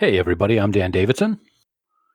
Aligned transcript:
Hey, 0.00 0.18
everybody, 0.18 0.58
I'm 0.58 0.70
Dan 0.70 0.92
Davidson. 0.92 1.40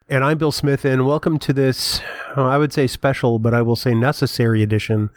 And 0.09 0.23
I'm 0.23 0.39
Bill 0.39 0.51
Smith, 0.51 0.85
and 0.85 1.05
welcome 1.05 1.37
to 1.37 1.53
this, 1.53 2.01
I 2.35 2.57
would 2.57 2.73
say 2.73 2.87
special, 2.87 3.37
but 3.37 3.53
I 3.53 3.61
will 3.61 3.75
say 3.75 3.93
necessary 3.93 4.63
edition 4.63 5.11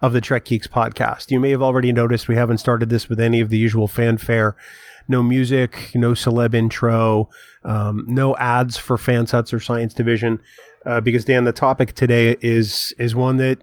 of 0.00 0.14
the 0.14 0.22
Trek 0.22 0.46
Geeks 0.46 0.66
podcast. 0.66 1.30
You 1.30 1.38
may 1.38 1.50
have 1.50 1.60
already 1.60 1.92
noticed 1.92 2.26
we 2.26 2.36
haven't 2.36 2.56
started 2.56 2.88
this 2.88 3.10
with 3.10 3.20
any 3.20 3.42
of 3.42 3.50
the 3.50 3.58
usual 3.58 3.88
fanfare. 3.88 4.56
No 5.06 5.22
music, 5.22 5.90
no 5.94 6.12
celeb 6.12 6.54
intro, 6.54 7.28
um, 7.62 8.06
no 8.08 8.34
ads 8.38 8.78
for 8.78 8.96
Fansets 8.96 9.52
or 9.52 9.60
Science 9.60 9.92
Division, 9.92 10.40
uh, 10.86 11.02
because 11.02 11.26
Dan, 11.26 11.44
the 11.44 11.52
topic 11.52 11.92
today 11.92 12.38
is 12.40 12.94
is 12.98 13.14
one 13.14 13.36
that 13.36 13.62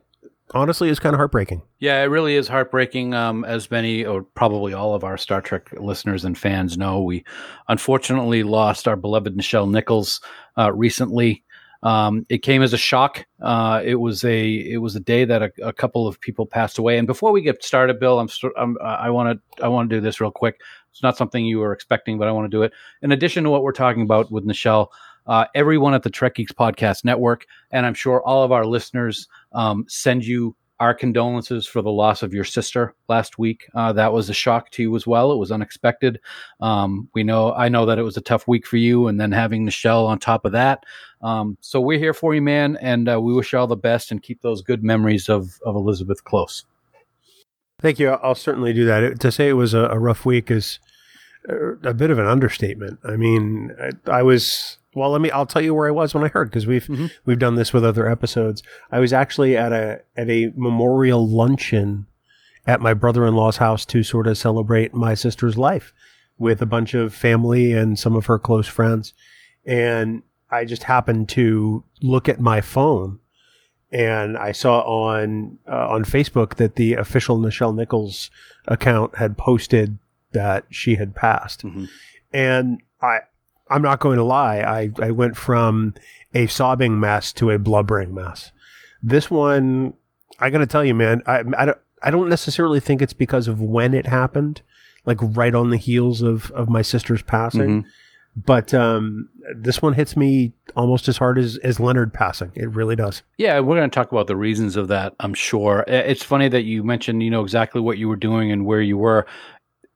honestly 0.54 0.90
is 0.90 1.00
kind 1.00 1.14
of 1.14 1.20
heartbreaking. 1.20 1.62
Yeah, 1.80 2.02
it 2.02 2.08
really 2.08 2.36
is 2.36 2.48
heartbreaking. 2.48 3.14
Um, 3.14 3.44
as 3.46 3.70
many, 3.72 4.06
or 4.06 4.24
probably 4.24 4.74
all 4.74 4.94
of 4.94 5.04
our 5.04 5.18
Star 5.18 5.42
Trek 5.42 5.72
listeners 5.74 6.26
and 6.26 6.38
fans 6.38 6.78
know, 6.78 7.02
we 7.02 7.24
unfortunately 7.68 8.44
lost 8.44 8.88
our 8.88 8.96
beloved 8.96 9.36
Nichelle 9.36 9.70
Nichols 9.70 10.22
uh, 10.58 10.72
recently. 10.74 11.44
Um, 11.84 12.28
it 12.30 12.40
came 12.40 12.62
as 12.62 12.74
a 12.74 12.78
shock. 12.78 13.26
Uh, 13.42 13.82
it 13.84 13.96
was 13.96 14.24
a 14.24 14.54
it 14.54 14.78
was 14.78 14.96
a 14.96 15.00
day 15.00 15.26
that 15.26 15.42
a, 15.42 15.52
a, 15.64 15.74
couple 15.74 16.08
of 16.08 16.22
people 16.22 16.46
passed 16.46 16.78
away. 16.78 17.00
And 17.00 17.08
before 17.08 17.32
we 17.32 17.42
get 17.42 17.64
started, 17.64 18.00
Bill, 18.00 18.20
I'm, 18.20 18.30
I'm 18.56 18.78
I 18.82 19.10
want 19.10 19.42
to 19.58 19.64
I 19.64 19.68
want 19.68 19.90
to 19.90 19.96
do 19.96 20.00
this 20.00 20.22
real 20.22 20.32
quick. 20.32 20.62
It's 20.92 21.02
not 21.02 21.18
something 21.18 21.44
you 21.44 21.58
were 21.58 21.74
expecting, 21.74 22.20
but 22.20 22.28
I 22.28 22.32
want 22.32 22.46
to 22.46 22.56
do 22.56 22.62
it. 22.62 22.72
In 23.02 23.12
addition 23.12 23.44
to 23.46 23.50
what 23.50 23.64
we're 23.64 23.72
talking 23.72 24.04
about 24.04 24.32
with 24.32 24.46
Nichelle, 24.46 24.90
uh, 25.26 25.46
everyone 25.56 25.96
at 25.96 26.04
the 26.04 26.10
Trek 26.12 26.36
Geeks 26.36 26.52
Podcast 26.52 27.04
Network, 27.04 27.48
and 27.72 27.86
I'm 27.86 27.96
sure 27.96 28.22
all 28.22 28.44
of 28.44 28.52
our 28.52 28.66
listeners 28.66 29.28
um, 29.54 29.86
send 29.88 30.26
you 30.26 30.56
our 30.82 30.96
condolences 30.96 31.68
for 31.68 31.84
the 31.84 31.92
loss 31.92 32.24
of 32.24 32.34
your 32.34 32.44
sister 32.44 32.96
last 33.08 33.38
week. 33.38 33.68
Uh, 33.76 33.94
that 33.94 34.12
was 34.12 34.32
a 34.32 34.34
shock 34.34 34.72
to 34.72 34.82
you 34.82 34.96
as 34.96 35.06
well. 35.06 35.32
It 35.32 35.38
was 35.38 35.52
unexpected. 35.52 36.20
Um, 36.60 37.08
we 37.14 37.24
know, 37.24 37.54
I 37.54 37.70
know 37.70 37.86
that 37.86 38.00
it 38.00 38.02
was 38.04 38.18
a 38.18 38.22
tough 38.22 38.48
week 38.48 38.66
for 38.66 38.78
you, 38.78 39.08
and 39.08 39.22
then 39.22 39.32
having 39.32 39.64
Nichelle 39.64 40.08
on 40.08 40.18
top 40.18 40.44
of 40.44 40.54
that. 40.54 40.84
Um, 41.22 41.56
so 41.62 41.80
we're 41.80 42.00
here 42.00 42.16
for 42.16 42.34
you, 42.34 42.42
man, 42.42 42.80
and 42.82 43.08
uh, 43.08 43.22
we 43.22 43.32
wish 43.32 43.54
you 43.54 43.60
all 43.60 43.68
the 43.68 43.76
best 43.76 44.12
and 44.12 44.24
keep 44.24 44.42
those 44.42 44.64
good 44.64 44.84
memories 44.84 45.30
of 45.30 45.60
of 45.64 45.76
Elizabeth 45.76 46.24
close. 46.24 46.66
Thank 47.80 48.00
you. 48.00 48.10
I'll 48.10 48.36
certainly 48.36 48.74
do 48.74 48.86
that. 48.86 49.20
To 49.20 49.32
say 49.32 49.50
it 49.50 49.54
was 49.54 49.76
a, 49.76 49.82
a 49.82 50.00
rough 50.00 50.26
week 50.26 50.50
is 50.50 50.80
a 51.48 51.94
bit 51.94 52.12
of 52.12 52.20
an 52.20 52.28
understatement. 52.28 53.00
I 53.04 53.16
mean, 53.16 53.76
I, 53.80 54.20
I 54.20 54.24
was 54.24 54.78
well, 54.94 55.12
let 55.12 55.22
me. 55.22 55.32
I'll 55.32 55.46
tell 55.46 55.62
you 55.62 55.74
where 55.74 55.88
I 55.88 55.92
was 55.92 56.14
when 56.14 56.24
I 56.24 56.28
heard 56.28 56.50
because 56.50 56.68
we've 56.68 56.86
mm-hmm. 56.86 57.08
we've 57.26 57.40
done 57.40 57.56
this 57.56 57.72
with 57.72 57.86
other 57.86 58.08
episodes. 58.08 58.62
I 58.92 59.00
was 59.00 59.14
actually 59.14 59.56
at 59.56 59.72
a 59.72 60.02
at 60.18 60.30
a 60.30 60.52
memorial 60.56 61.28
luncheon 61.28 62.08
at 62.68 62.82
my 62.82 62.94
brother 62.94 63.26
in 63.26 63.36
law's 63.36 63.58
house 63.58 63.86
to 63.86 64.04
sort 64.04 64.28
of 64.28 64.38
celebrate 64.38 64.94
my 64.94 65.14
sister's 65.14 65.58
life 65.58 65.94
with 66.38 66.62
a 66.62 66.66
bunch 66.66 66.94
of 66.94 67.14
family 67.14 67.72
and 67.72 67.98
some 67.98 68.16
of 68.16 68.26
her 68.26 68.38
close 68.38 68.68
friends, 68.68 69.14
and 69.66 70.24
I 70.50 70.66
just 70.66 70.84
happened 70.84 71.30
to 71.30 71.84
look 72.02 72.28
at 72.28 72.40
my 72.40 72.62
phone 72.62 73.20
and 73.92 74.38
I 74.38 74.52
saw 74.52 74.82
on 74.82 75.58
uh, 75.68 75.90
on 75.90 76.04
Facebook 76.04 76.56
that 76.56 76.76
the 76.76 76.94
official 76.94 77.38
Nichelle 77.38 77.76
Nichols 77.76 78.30
account 78.68 79.18
had 79.18 79.38
posted 79.38 79.98
that 80.34 80.66
she 80.70 80.96
had 80.96 81.16
passed, 81.16 81.64
mm-hmm. 81.64 81.86
and 82.32 82.82
I 83.02 83.20
I'm 83.72 83.82
not 83.82 84.02
going 84.02 84.18
to 84.18 84.24
lie. 84.24 84.60
I, 84.60 84.92
I 85.02 85.12
went 85.12 85.38
from 85.38 85.96
a 86.34 86.46
sobbing 86.48 87.00
mess 87.00 87.32
to 87.34 87.52
a 87.52 87.58
blubbering 87.58 88.14
mess. 88.14 88.52
This 89.02 89.32
one, 89.32 89.94
I 90.40 90.50
got 90.50 90.58
to 90.60 90.68
tell 90.68 90.84
you, 90.84 90.94
man, 90.94 91.24
I, 91.26 91.44
I 91.58 91.66
don't, 91.66 91.78
I 92.04 92.12
don't 92.12 92.30
necessarily 92.30 92.82
think 92.82 93.02
it's 93.02 93.14
because 93.14 93.48
of 93.48 93.62
when 93.62 93.94
it 93.94 94.08
happened, 94.08 94.62
like 95.06 95.20
right 95.22 95.56
on 95.56 95.70
the 95.70 95.78
heels 95.78 96.22
of, 96.22 96.52
of 96.52 96.68
my 96.68 96.82
sister's 96.82 97.24
passing. 97.24 97.84
Mm-hmm. 97.84 97.90
But 98.36 98.74
um, 98.74 99.30
this 99.56 99.82
one 99.82 99.94
hits 99.94 100.16
me 100.16 100.54
almost 100.76 101.08
as 101.08 101.18
hard 101.18 101.38
as, 101.38 101.58
as 101.58 101.80
Leonard 101.80 102.14
passing. 102.14 102.52
It 102.56 102.70
really 102.70 102.96
does. 102.96 103.24
Yeah, 103.38 103.60
we're 103.60 103.76
going 103.78 103.90
to 103.90 103.94
talk 103.94 104.12
about 104.12 104.28
the 104.28 104.38
reasons 104.38 104.76
of 104.76 104.90
that, 104.90 105.16
I'm 105.20 105.34
sure. 105.34 105.84
It's 105.88 106.24
funny 106.24 106.50
that 106.50 106.64
you 106.64 106.84
mentioned, 106.84 107.24
you 107.24 107.30
know, 107.30 107.42
exactly 107.42 107.82
what 107.82 107.98
you 107.98 108.08
were 108.10 108.16
doing 108.16 108.52
and 108.52 108.66
where 108.66 108.82
you 108.82 108.98
were. 108.98 109.26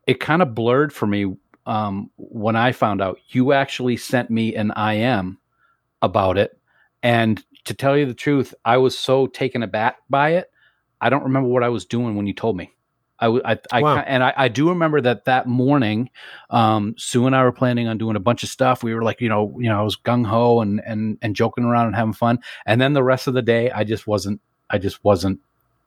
It 0.08 0.20
kind 0.20 0.42
of 0.42 0.54
blurred 0.54 0.94
for 0.94 1.08
me 1.08 1.36
um, 1.66 2.12
when 2.18 2.56
I 2.56 2.72
found 2.72 3.02
out, 3.02 3.20
you 3.30 3.54
actually 3.54 3.98
sent 3.98 4.30
me 4.30 4.56
an 4.56 4.72
IM 4.78 5.40
about 6.02 6.38
it. 6.38 6.58
And 7.02 7.44
to 7.66 7.74
tell 7.74 7.98
you 7.98 8.06
the 8.06 8.14
truth, 8.14 8.54
I 8.64 8.78
was 8.78 8.98
so 8.98 9.28
taken 9.28 9.64
aback 9.64 9.98
by 10.10 10.32
it. 10.32 10.52
I 11.02 11.10
don't 11.10 11.24
remember 11.24 11.50
what 11.50 11.64
I 11.64 11.70
was 11.70 11.86
doing 11.86 12.16
when 12.16 12.28
you 12.28 12.34
told 12.34 12.56
me. 12.56 12.72
I, 13.18 13.28
I, 13.28 13.60
I 13.72 13.82
wow. 13.82 14.04
and 14.06 14.24
I, 14.24 14.34
I, 14.36 14.48
do 14.50 14.70
remember 14.70 15.00
that 15.00 15.24
that 15.24 15.48
morning, 15.48 16.10
um, 16.50 16.96
Sue 16.98 17.26
and 17.26 17.36
I 17.36 17.44
were 17.44 17.54
planning 17.54 17.88
on 17.88 17.98
doing 17.98 18.18
a 18.18 18.20
bunch 18.20 18.44
of 18.44 18.50
stuff. 18.50 18.84
We 18.84 18.94
were 18.94 19.04
like, 19.04 19.22
you 19.22 19.30
know, 19.30 19.56
you 19.58 19.70
know, 19.70 19.80
I 19.80 19.84
was 19.84 19.96
gung 19.96 20.26
ho 20.26 20.60
and 20.60 20.82
and 20.86 21.18
and 21.22 21.34
joking 21.34 21.64
around 21.64 21.88
and 21.88 21.96
having 21.96 22.12
fun. 22.12 22.40
And 22.66 22.82
then 22.82 22.92
the 22.92 23.04
rest 23.04 23.28
of 23.28 23.34
the 23.34 23.42
day, 23.42 23.72
I 23.72 23.86
just 23.86 24.06
wasn't, 24.06 24.42
I 24.70 24.80
just 24.80 25.02
wasn't 25.06 25.40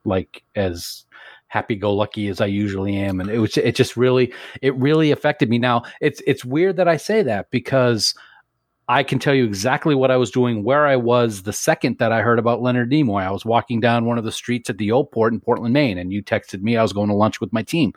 like 0.06 0.42
as 0.56 1.04
happy 1.48 1.76
go 1.76 1.94
lucky 1.94 2.28
as 2.28 2.41
I 2.41 2.47
usually 2.47 2.97
am. 2.97 3.20
And 3.20 3.31
it 3.31 3.38
was, 3.38 3.56
it 3.56 3.75
just 3.75 3.97
really, 3.97 4.32
it 4.62 4.75
really 4.76 5.10
affected 5.10 5.48
me. 5.48 5.59
Now 5.59 5.82
it's, 6.00 6.22
it's 6.26 6.44
weird 6.44 6.76
that 6.76 6.88
I 6.88 6.97
say 6.97 7.22
that 7.22 7.50
because 7.50 8.14
I 8.91 9.03
can 9.03 9.19
tell 9.19 9.34
you 9.34 9.44
exactly 9.44 9.94
what 9.94 10.10
I 10.10 10.16
was 10.16 10.31
doing, 10.31 10.64
where 10.64 10.87
I 10.87 10.97
was 10.97 11.42
the 11.42 11.53
second 11.53 11.98
that 11.98 12.10
I 12.10 12.22
heard 12.22 12.38
about 12.38 12.62
Leonard 12.62 12.91
Nimoy. 12.91 13.22
I 13.22 13.31
was 13.31 13.44
walking 13.44 13.81
down 13.81 14.06
one 14.06 14.16
of 14.16 14.25
the 14.25 14.32
streets 14.32 14.70
at 14.70 14.78
the 14.78 14.92
old 14.92 15.12
port 15.12 15.34
in 15.34 15.41
Portland, 15.41 15.75
Maine, 15.75 15.98
and 15.98 16.10
you 16.10 16.22
texted 16.22 16.62
me 16.62 16.76
I 16.76 16.82
was 16.82 16.94
going 16.94 17.10
to 17.10 17.14
lunch 17.14 17.38
with 17.38 17.53
my 17.53 17.62
team. 17.62 17.92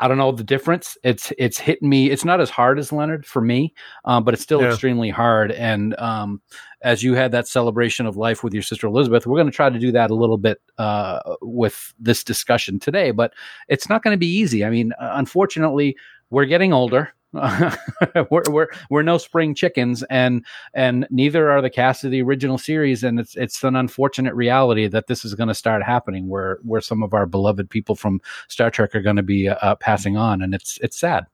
I 0.00 0.08
don't 0.08 0.18
know 0.18 0.32
the 0.32 0.44
difference. 0.44 0.98
It's 1.04 1.32
it's 1.38 1.58
hitting 1.58 1.88
me. 1.88 2.10
It's 2.10 2.24
not 2.24 2.40
as 2.40 2.50
hard 2.50 2.78
as 2.78 2.92
Leonard 2.92 3.24
for 3.24 3.40
me, 3.40 3.74
um, 4.04 4.24
but 4.24 4.34
it's 4.34 4.42
still 4.42 4.60
yeah. 4.60 4.68
extremely 4.68 5.10
hard. 5.10 5.52
And 5.52 5.94
um, 5.98 6.42
as 6.82 7.02
you 7.02 7.14
had 7.14 7.32
that 7.32 7.46
celebration 7.46 8.06
of 8.06 8.16
life 8.16 8.42
with 8.42 8.52
your 8.52 8.62
sister 8.62 8.86
Elizabeth, 8.86 9.26
we're 9.26 9.38
going 9.38 9.50
to 9.50 9.56
try 9.56 9.70
to 9.70 9.78
do 9.78 9.92
that 9.92 10.10
a 10.10 10.14
little 10.14 10.38
bit 10.38 10.60
uh, 10.78 11.20
with 11.42 11.94
this 11.98 12.24
discussion 12.24 12.78
today. 12.78 13.12
But 13.12 13.34
it's 13.68 13.88
not 13.88 14.02
going 14.02 14.14
to 14.14 14.18
be 14.18 14.26
easy. 14.26 14.64
I 14.64 14.70
mean, 14.70 14.92
unfortunately, 14.98 15.96
we're 16.30 16.46
getting 16.46 16.72
older. 16.72 17.12
we're, 18.30 18.42
we're 18.48 18.68
we're 18.90 19.02
no 19.02 19.18
spring 19.18 19.54
chickens, 19.54 20.02
and 20.04 20.44
and 20.72 21.06
neither 21.10 21.50
are 21.50 21.60
the 21.60 21.70
cast 21.70 22.04
of 22.04 22.10
the 22.10 22.22
original 22.22 22.58
series. 22.58 23.02
And 23.02 23.18
it's 23.18 23.36
it's 23.36 23.62
an 23.64 23.76
unfortunate 23.76 24.34
reality 24.34 24.86
that 24.86 25.08
this 25.08 25.24
is 25.24 25.34
going 25.34 25.48
to 25.48 25.54
start 25.54 25.82
happening, 25.82 26.28
where 26.28 26.58
where 26.62 26.80
some 26.80 27.02
of 27.02 27.12
our 27.12 27.26
beloved 27.26 27.68
people 27.68 27.96
from 27.96 28.20
Star 28.48 28.70
Trek 28.70 28.94
are 28.94 29.02
going 29.02 29.16
to 29.16 29.22
be 29.22 29.48
uh, 29.48 29.74
passing 29.76 30.16
on, 30.16 30.42
and 30.42 30.54
it's 30.54 30.78
it's 30.80 30.98
sad. 30.98 31.26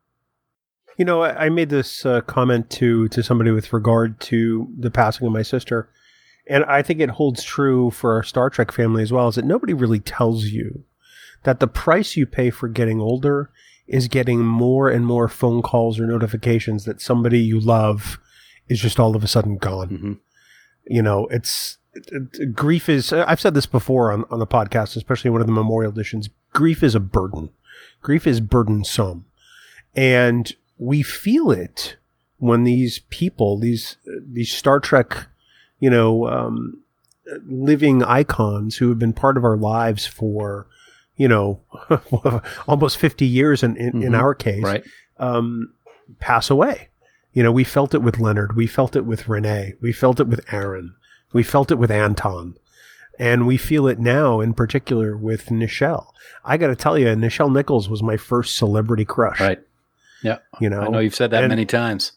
You 0.97 1.05
know, 1.05 1.23
I, 1.23 1.47
I 1.47 1.49
made 1.51 1.69
this 1.69 2.07
uh, 2.07 2.23
comment 2.23 2.71
to 2.71 3.09
to 3.09 3.23
somebody 3.23 3.51
with 3.51 3.73
regard 3.73 4.19
to 4.21 4.69
the 4.79 4.91
passing 4.91 5.27
of 5.27 5.33
my 5.33 5.43
sister, 5.43 5.91
and 6.49 6.65
I 6.65 6.83
think 6.83 7.01
it 7.01 7.11
holds 7.11 7.45
true 7.45 7.91
for 7.91 8.15
our 8.15 8.23
Star 8.23 8.49
Trek 8.49 8.73
family 8.73 9.03
as 9.03 9.13
well. 9.13 9.29
Is 9.29 9.35
that 9.35 9.45
nobody 9.45 9.75
really 9.75 10.01
tells 10.01 10.47
you 10.47 10.85
that 11.43 11.61
the 11.61 11.67
price 11.67 12.17
you 12.17 12.27
pay 12.27 12.51
for 12.51 12.69
getting 12.69 13.01
older 13.01 13.51
is 13.91 14.07
getting 14.07 14.45
more 14.47 14.89
and 14.89 15.05
more 15.05 15.29
phone 15.29 15.63
calls 15.63 15.99
or 15.99 16.07
notifications 16.07 16.85
that 16.85 17.01
somebody 17.01 17.41
you 17.41 17.59
love 17.59 18.21
is 18.69 18.81
just 18.81 19.01
all 19.01 19.17
of 19.17 19.25
a 19.25 19.29
sudden 19.29 19.59
gone. 19.59 19.89
Mm-hmm. 19.89 20.13
You 20.87 21.03
know, 21.03 21.27
it's 21.27 21.79
it, 21.93 22.29
it, 22.35 22.55
grief 22.55 22.89
is, 22.89 23.13
I've 23.13 23.41
said 23.41 23.55
this 23.55 23.67
before 23.67 24.13
on, 24.13 24.25
on 24.31 24.39
the 24.39 24.47
podcast, 24.47 24.97
especially 24.97 25.31
one 25.33 25.41
of 25.41 25.49
the 25.49 25.53
memorial 25.53 25.91
editions. 25.91 26.31
Grief 26.53 26.85
is 26.85 26.95
a 26.95 27.01
burden. 27.01 27.51
Grief 28.01 28.29
is 28.29 28.41
burdensome. 28.41 29.25
And 29.97 30.55
we 30.79 31.03
feel 31.03 31.51
it 31.51 31.97
when 32.39 32.63
these 32.63 33.01
people, 33.11 33.59
these, 33.59 33.97
these 34.25 34.53
Star 34.53 34.79
Trek, 34.79 35.27
you 35.81 35.91
know, 35.91 36.29
um, 36.29 36.85
living 37.45 38.05
icons 38.05 38.77
who 38.77 38.89
have 38.89 39.01
been 39.01 39.13
part 39.13 39.37
of 39.37 39.45
our 39.45 39.57
lives 39.57 40.07
for 40.07 40.69
you 41.21 41.29
know, 41.29 41.61
almost 42.67 42.97
50 42.97 43.27
years 43.27 43.63
in, 43.63 43.77
in, 43.77 43.89
mm-hmm. 43.93 44.03
in 44.05 44.15
our 44.15 44.35
case, 44.35 44.63
right. 44.63 44.83
um, 45.19 45.71
pass 46.19 46.49
away. 46.49 46.89
You 47.35 47.43
know, 47.43 47.53
we 47.53 47.63
felt 47.63 47.93
it 47.93 48.01
with 48.01 48.19
Leonard. 48.19 48.57
We 48.57 48.67
felt 48.67 48.97
it 48.97 49.05
with 49.05 49.29
Renee. 49.29 49.75
We 49.83 49.93
felt 49.93 50.19
it 50.19 50.29
with 50.29 50.41
Aaron. 50.51 50.95
We 51.35 51.43
felt 51.43 51.71
it 51.71 51.75
with 51.75 51.91
Anton. 51.91 52.57
And 53.19 53.47
we 53.47 53.59
feel 53.59 53.87
it 53.87 53.99
now 53.99 54.41
in 54.41 54.55
particular 54.55 55.15
with 55.15 55.49
Nichelle. 55.49 56.07
I 56.43 56.57
got 56.57 56.69
to 56.69 56.77
tell 56.77 56.97
you, 56.97 57.09
Nichelle 57.09 57.53
Nichols 57.53 57.91
was 57.91 58.03
my 58.03 58.17
first 58.17 58.57
celebrity 58.57 59.05
crush. 59.05 59.41
Right. 59.41 59.61
Yeah. 60.23 60.39
You 60.59 60.71
know, 60.71 60.81
I 60.81 60.89
know 60.89 61.01
you've 61.01 61.15
said 61.15 61.33
that 61.33 61.47
many 61.51 61.67
times. 61.67 62.13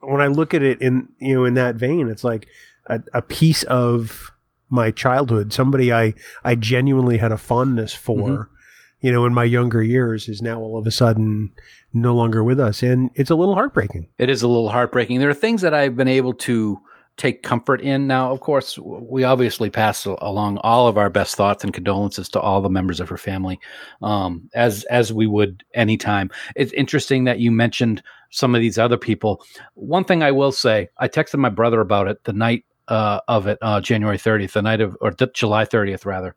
When 0.00 0.22
I 0.22 0.28
look 0.28 0.54
at 0.54 0.62
it 0.62 0.80
in, 0.80 1.10
you 1.18 1.34
know, 1.34 1.44
in 1.44 1.52
that 1.54 1.74
vein, 1.74 2.08
it's 2.08 2.24
like 2.24 2.48
a, 2.86 3.02
a 3.12 3.20
piece 3.20 3.64
of 3.64 4.32
my 4.68 4.90
childhood, 4.90 5.52
somebody 5.52 5.92
I, 5.92 6.14
I 6.44 6.54
genuinely 6.54 7.18
had 7.18 7.32
a 7.32 7.38
fondness 7.38 7.94
for, 7.94 8.28
mm-hmm. 8.28 8.54
you 9.00 9.12
know, 9.12 9.24
in 9.26 9.34
my 9.34 9.44
younger 9.44 9.82
years 9.82 10.28
is 10.28 10.42
now 10.42 10.58
all 10.60 10.78
of 10.78 10.86
a 10.86 10.90
sudden 10.90 11.52
no 11.92 12.14
longer 12.14 12.42
with 12.42 12.60
us. 12.60 12.82
And 12.82 13.10
it's 13.14 13.30
a 13.30 13.36
little 13.36 13.54
heartbreaking. 13.54 14.08
It 14.18 14.28
is 14.28 14.42
a 14.42 14.48
little 14.48 14.70
heartbreaking. 14.70 15.20
There 15.20 15.30
are 15.30 15.34
things 15.34 15.62
that 15.62 15.74
I've 15.74 15.96
been 15.96 16.08
able 16.08 16.34
to 16.34 16.80
take 17.16 17.42
comfort 17.42 17.80
in. 17.80 18.06
Now, 18.06 18.30
of 18.30 18.40
course, 18.40 18.78
we 18.78 19.24
obviously 19.24 19.70
pass 19.70 20.04
along 20.04 20.58
all 20.58 20.86
of 20.86 20.98
our 20.98 21.08
best 21.08 21.34
thoughts 21.34 21.64
and 21.64 21.72
condolences 21.72 22.28
to 22.30 22.40
all 22.40 22.60
the 22.60 22.68
members 22.68 23.00
of 23.00 23.08
her 23.08 23.16
family, 23.16 23.58
um, 24.02 24.50
as 24.54 24.84
as 24.84 25.12
we 25.12 25.26
would 25.26 25.64
anytime. 25.74 26.30
It's 26.54 26.72
interesting 26.72 27.24
that 27.24 27.38
you 27.38 27.50
mentioned 27.50 28.02
some 28.30 28.54
of 28.54 28.60
these 28.60 28.76
other 28.76 28.98
people. 28.98 29.42
One 29.74 30.04
thing 30.04 30.22
I 30.22 30.32
will 30.32 30.52
say, 30.52 30.88
I 30.98 31.08
texted 31.08 31.38
my 31.38 31.48
brother 31.48 31.80
about 31.80 32.08
it 32.08 32.22
the 32.24 32.34
night 32.34 32.64
uh, 32.88 33.20
of 33.28 33.46
it, 33.46 33.58
uh, 33.62 33.80
January 33.80 34.18
30th, 34.18 34.52
the 34.52 34.62
night 34.62 34.80
of, 34.80 34.96
or 35.00 35.12
July 35.34 35.64
30th, 35.64 36.04
rather 36.04 36.36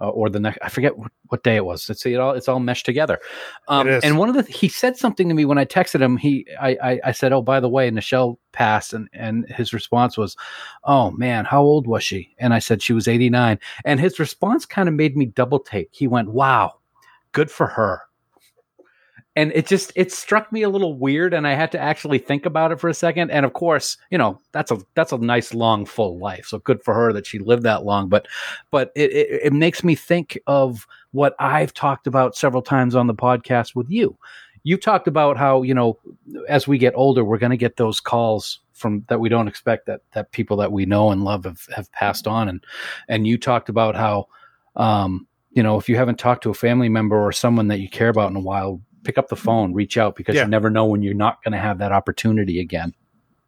uh, 0.00 0.08
or 0.08 0.28
the 0.28 0.40
next. 0.40 0.58
I 0.62 0.68
forget 0.68 0.96
what, 0.96 1.10
what, 1.28 1.42
day 1.42 1.56
it 1.56 1.64
was. 1.64 1.88
It's 1.90 2.04
it 2.06 2.16
all 2.16 2.32
it's 2.32 2.48
all 2.48 2.60
meshed 2.60 2.86
together. 2.86 3.18
Um, 3.68 3.88
and 3.88 4.18
one 4.18 4.28
of 4.28 4.34
the 4.34 4.50
he 4.50 4.68
said 4.68 4.96
something 4.96 5.28
to 5.28 5.34
me 5.34 5.44
when 5.44 5.58
I 5.58 5.64
texted 5.64 6.00
him. 6.00 6.16
He 6.16 6.46
I, 6.60 6.76
I, 6.82 7.00
I 7.06 7.12
said, 7.12 7.32
oh 7.32 7.42
by 7.42 7.60
the 7.60 7.68
way, 7.68 7.90
Nichelle 7.90 8.38
passed, 8.52 8.92
and 8.92 9.08
and 9.12 9.46
his 9.48 9.72
response 9.72 10.16
was, 10.16 10.36
oh 10.84 11.10
man, 11.12 11.44
how 11.44 11.62
old 11.62 11.86
was 11.86 12.04
she? 12.04 12.34
And 12.38 12.54
I 12.54 12.58
said 12.58 12.82
she 12.82 12.92
was 12.92 13.08
eighty 13.08 13.30
nine. 13.30 13.58
And 13.84 14.00
his 14.00 14.18
response 14.18 14.66
kind 14.66 14.88
of 14.88 14.94
made 14.94 15.16
me 15.16 15.26
double 15.26 15.58
take. 15.58 15.88
He 15.92 16.06
went, 16.06 16.30
wow, 16.30 16.78
good 17.32 17.50
for 17.50 17.66
her 17.66 18.02
and 19.38 19.52
it 19.54 19.68
just 19.68 19.92
it 19.94 20.10
struck 20.10 20.50
me 20.50 20.62
a 20.62 20.68
little 20.68 20.98
weird 20.98 21.32
and 21.32 21.46
i 21.46 21.54
had 21.54 21.70
to 21.70 21.78
actually 21.78 22.18
think 22.18 22.44
about 22.44 22.72
it 22.72 22.80
for 22.80 22.88
a 22.88 22.94
second. 22.94 23.30
And 23.30 23.46
of 23.46 23.52
course 23.52 23.96
you 24.10 24.18
know 24.18 24.40
that's 24.52 24.72
a 24.72 24.78
that's 24.94 25.12
a 25.12 25.18
nice 25.18 25.54
long 25.54 25.86
full 25.86 26.18
life. 26.18 26.46
So 26.46 26.58
good 26.58 26.82
for 26.82 26.92
her 26.92 27.12
that 27.12 27.26
she 27.26 27.38
lived 27.38 27.62
that 27.62 27.84
long. 27.84 28.08
But 28.08 28.26
but 28.72 28.90
it, 28.96 29.12
it, 29.12 29.40
it 29.44 29.52
makes 29.52 29.84
me 29.84 29.94
think 29.94 30.38
of 30.46 30.86
what 31.12 31.36
i've 31.38 31.72
talked 31.72 32.06
about 32.06 32.36
several 32.36 32.62
times 32.62 32.96
on 32.96 33.06
the 33.06 33.14
podcast 33.14 33.76
with 33.76 33.88
you. 33.88 34.18
You 34.64 34.76
talked 34.76 35.06
about 35.06 35.36
how 35.36 35.62
you 35.62 35.74
know 35.74 35.98
as 36.48 36.66
we 36.66 36.76
get 36.76 36.94
older 36.96 37.24
we're 37.24 37.38
going 37.38 37.50
to 37.50 37.56
get 37.56 37.76
those 37.76 38.00
calls 38.00 38.60
from 38.74 39.04
that 39.08 39.20
we 39.20 39.28
don't 39.28 39.48
expect 39.48 39.86
that 39.86 40.00
that 40.12 40.32
people 40.32 40.56
that 40.56 40.72
we 40.72 40.84
know 40.84 41.10
and 41.10 41.22
love 41.22 41.44
have, 41.44 41.64
have 41.76 41.92
passed 41.92 42.26
on. 42.26 42.48
And 42.48 42.64
and 43.06 43.26
you 43.26 43.38
talked 43.38 43.68
about 43.68 43.94
how 43.94 44.26
um 44.74 45.28
you 45.52 45.62
know 45.62 45.78
if 45.78 45.88
you 45.88 45.96
haven't 45.96 46.18
talked 46.18 46.42
to 46.42 46.50
a 46.50 46.54
family 46.54 46.88
member 46.88 47.16
or 47.16 47.30
someone 47.30 47.68
that 47.68 47.78
you 47.78 47.88
care 47.88 48.08
about 48.08 48.30
in 48.30 48.36
a 48.36 48.40
while 48.40 48.80
pick 49.08 49.16
up 49.16 49.28
the 49.28 49.36
phone, 49.36 49.72
reach 49.72 49.96
out 49.96 50.16
because 50.16 50.34
yeah. 50.34 50.42
you 50.42 50.48
never 50.48 50.68
know 50.68 50.84
when 50.84 51.00
you're 51.00 51.14
not 51.14 51.42
going 51.42 51.52
to 51.52 51.58
have 51.58 51.78
that 51.78 51.92
opportunity 51.92 52.60
again. 52.60 52.92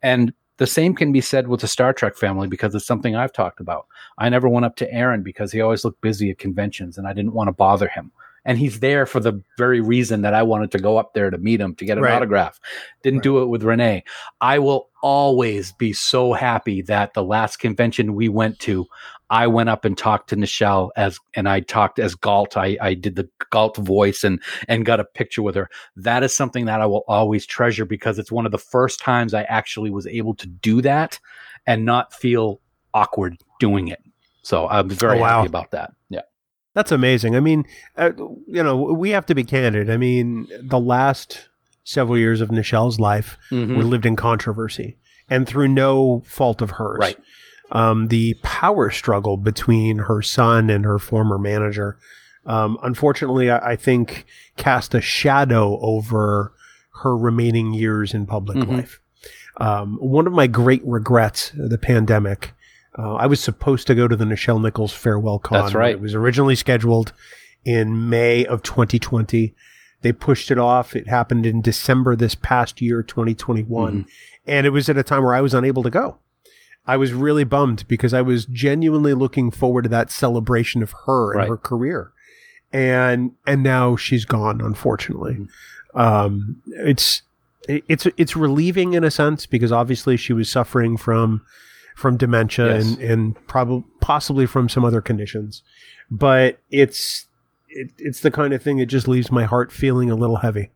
And 0.02 0.32
the 0.56 0.66
same 0.66 0.94
can 0.94 1.12
be 1.12 1.20
said 1.20 1.48
with 1.48 1.60
the 1.60 1.68
Star 1.68 1.92
Trek 1.92 2.16
family 2.16 2.48
because 2.48 2.74
it's 2.74 2.86
something 2.86 3.14
I've 3.14 3.34
talked 3.34 3.60
about. 3.60 3.86
I 4.16 4.30
never 4.30 4.48
went 4.48 4.64
up 4.64 4.76
to 4.76 4.90
Aaron 4.90 5.22
because 5.22 5.52
he 5.52 5.60
always 5.60 5.84
looked 5.84 6.00
busy 6.00 6.30
at 6.30 6.38
conventions 6.38 6.96
and 6.96 7.06
I 7.06 7.12
didn't 7.12 7.34
want 7.34 7.48
to 7.48 7.52
bother 7.52 7.88
him. 7.88 8.10
And 8.46 8.56
he's 8.56 8.80
there 8.80 9.04
for 9.04 9.20
the 9.20 9.42
very 9.58 9.82
reason 9.82 10.22
that 10.22 10.32
I 10.32 10.42
wanted 10.42 10.70
to 10.70 10.78
go 10.78 10.96
up 10.96 11.12
there 11.12 11.28
to 11.28 11.36
meet 11.36 11.60
him 11.60 11.74
to 11.74 11.84
get 11.84 11.98
an 11.98 12.04
right. 12.04 12.14
autograph. 12.14 12.58
Didn't 13.02 13.18
right. 13.18 13.24
do 13.24 13.42
it 13.42 13.46
with 13.48 13.62
Renee. 13.62 14.02
I 14.40 14.58
will 14.60 14.88
always 15.02 15.72
be 15.72 15.92
so 15.92 16.32
happy 16.32 16.80
that 16.82 17.12
the 17.12 17.22
last 17.22 17.58
convention 17.58 18.14
we 18.14 18.30
went 18.30 18.58
to, 18.60 18.86
I 19.30 19.46
went 19.46 19.68
up 19.68 19.84
and 19.84 19.96
talked 19.96 20.28
to 20.30 20.36
Nichelle 20.36 20.90
as, 20.96 21.18
and 21.34 21.48
I 21.48 21.60
talked 21.60 22.00
as 22.00 22.16
Galt. 22.16 22.56
I, 22.56 22.76
I 22.80 22.94
did 22.94 23.14
the 23.14 23.28
Galt 23.50 23.76
voice 23.76 24.24
and, 24.24 24.42
and 24.66 24.84
got 24.84 24.98
a 24.98 25.04
picture 25.04 25.42
with 25.42 25.54
her. 25.54 25.70
That 25.94 26.24
is 26.24 26.34
something 26.34 26.64
that 26.64 26.80
I 26.80 26.86
will 26.86 27.04
always 27.06 27.46
treasure 27.46 27.84
because 27.84 28.18
it's 28.18 28.32
one 28.32 28.44
of 28.44 28.52
the 28.52 28.58
first 28.58 28.98
times 28.98 29.32
I 29.32 29.44
actually 29.44 29.90
was 29.90 30.06
able 30.08 30.34
to 30.34 30.48
do 30.48 30.82
that 30.82 31.20
and 31.64 31.84
not 31.84 32.12
feel 32.12 32.60
awkward 32.92 33.36
doing 33.60 33.86
it. 33.86 34.02
So 34.42 34.66
I'm 34.66 34.88
very 34.88 35.18
oh, 35.18 35.20
wow. 35.20 35.36
happy 35.38 35.46
about 35.46 35.70
that. 35.70 35.92
Yeah. 36.08 36.22
That's 36.74 36.90
amazing. 36.90 37.36
I 37.36 37.40
mean, 37.40 37.64
uh, 37.96 38.10
you 38.16 38.62
know, 38.62 38.76
we 38.76 39.10
have 39.10 39.26
to 39.26 39.34
be 39.34 39.44
candid. 39.44 39.90
I 39.90 39.96
mean, 39.96 40.48
the 40.60 40.80
last 40.80 41.48
several 41.84 42.18
years 42.18 42.40
of 42.40 42.50
Nichelle's 42.50 42.98
life 42.98 43.38
mm-hmm. 43.50 43.76
were 43.76 43.84
lived 43.84 44.06
in 44.06 44.16
controversy 44.16 44.96
and 45.28 45.46
through 45.46 45.68
no 45.68 46.22
fault 46.26 46.62
of 46.62 46.72
hers. 46.72 46.98
Right 46.98 47.18
um, 47.72 48.08
the 48.08 48.34
power 48.42 48.90
struggle 48.90 49.36
between 49.36 49.98
her 49.98 50.22
son 50.22 50.70
and 50.70 50.84
her 50.84 50.98
former 50.98 51.38
manager, 51.38 51.98
um, 52.46 52.78
unfortunately, 52.82 53.50
I, 53.50 53.72
I, 53.72 53.76
think 53.76 54.24
cast 54.56 54.94
a 54.94 55.00
shadow 55.00 55.78
over 55.80 56.52
her 57.02 57.16
remaining 57.16 57.74
years 57.74 58.14
in 58.14 58.26
public 58.26 58.58
mm-hmm. 58.58 58.76
life. 58.76 59.00
Um, 59.58 59.98
one 60.00 60.26
of 60.26 60.32
my 60.32 60.46
great 60.46 60.82
regrets, 60.84 61.52
the 61.54 61.78
pandemic, 61.78 62.54
uh, 62.98 63.14
I 63.14 63.26
was 63.26 63.40
supposed 63.40 63.86
to 63.86 63.94
go 63.94 64.08
to 64.08 64.16
the 64.16 64.24
Nichelle 64.24 64.60
Nichols 64.60 64.92
farewell 64.92 65.38
con. 65.38 65.60
That's 65.60 65.74
right. 65.74 65.92
It 65.92 66.00
was 66.00 66.14
originally 66.14 66.56
scheduled 66.56 67.12
in 67.64 68.08
May 68.08 68.44
of 68.44 68.62
2020. 68.62 69.54
They 70.02 70.12
pushed 70.12 70.50
it 70.50 70.58
off. 70.58 70.96
It 70.96 71.08
happened 71.08 71.46
in 71.46 71.60
December 71.60 72.16
this 72.16 72.34
past 72.34 72.80
year, 72.80 73.02
2021. 73.02 73.92
Mm-hmm. 73.92 74.08
And 74.46 74.66
it 74.66 74.70
was 74.70 74.88
at 74.88 74.96
a 74.96 75.02
time 75.02 75.22
where 75.22 75.34
I 75.34 75.40
was 75.40 75.54
unable 75.54 75.82
to 75.82 75.90
go. 75.90 76.18
I 76.86 76.96
was 76.96 77.12
really 77.12 77.44
bummed 77.44 77.86
because 77.88 78.14
I 78.14 78.22
was 78.22 78.46
genuinely 78.46 79.14
looking 79.14 79.50
forward 79.50 79.82
to 79.82 79.88
that 79.90 80.10
celebration 80.10 80.82
of 80.82 80.94
her 81.06 81.32
and 81.32 81.38
right. 81.40 81.48
her 81.48 81.56
career. 81.56 82.12
And, 82.72 83.32
and 83.46 83.62
now 83.62 83.96
she's 83.96 84.24
gone, 84.24 84.60
unfortunately. 84.60 85.34
Mm-hmm. 85.34 85.98
Um, 86.00 86.62
it's, 86.66 87.22
it's, 87.68 88.06
it's 88.16 88.36
relieving 88.36 88.94
in 88.94 89.04
a 89.04 89.10
sense 89.10 89.46
because 89.46 89.72
obviously 89.72 90.16
she 90.16 90.32
was 90.32 90.48
suffering 90.48 90.96
from, 90.96 91.42
from 91.96 92.16
dementia 92.16 92.74
yes. 92.74 92.86
and, 92.86 92.98
and 92.98 93.46
probably, 93.46 93.84
possibly 94.00 94.46
from 94.46 94.68
some 94.68 94.84
other 94.84 95.00
conditions. 95.00 95.62
But 96.10 96.60
it's, 96.70 97.26
it, 97.68 97.90
it's 97.98 98.20
the 98.20 98.30
kind 98.30 98.52
of 98.52 98.62
thing 98.62 98.78
that 98.78 98.86
just 98.86 99.06
leaves 99.06 99.30
my 99.30 99.44
heart 99.44 99.70
feeling 99.70 100.10
a 100.10 100.16
little 100.16 100.36
heavy. 100.36 100.70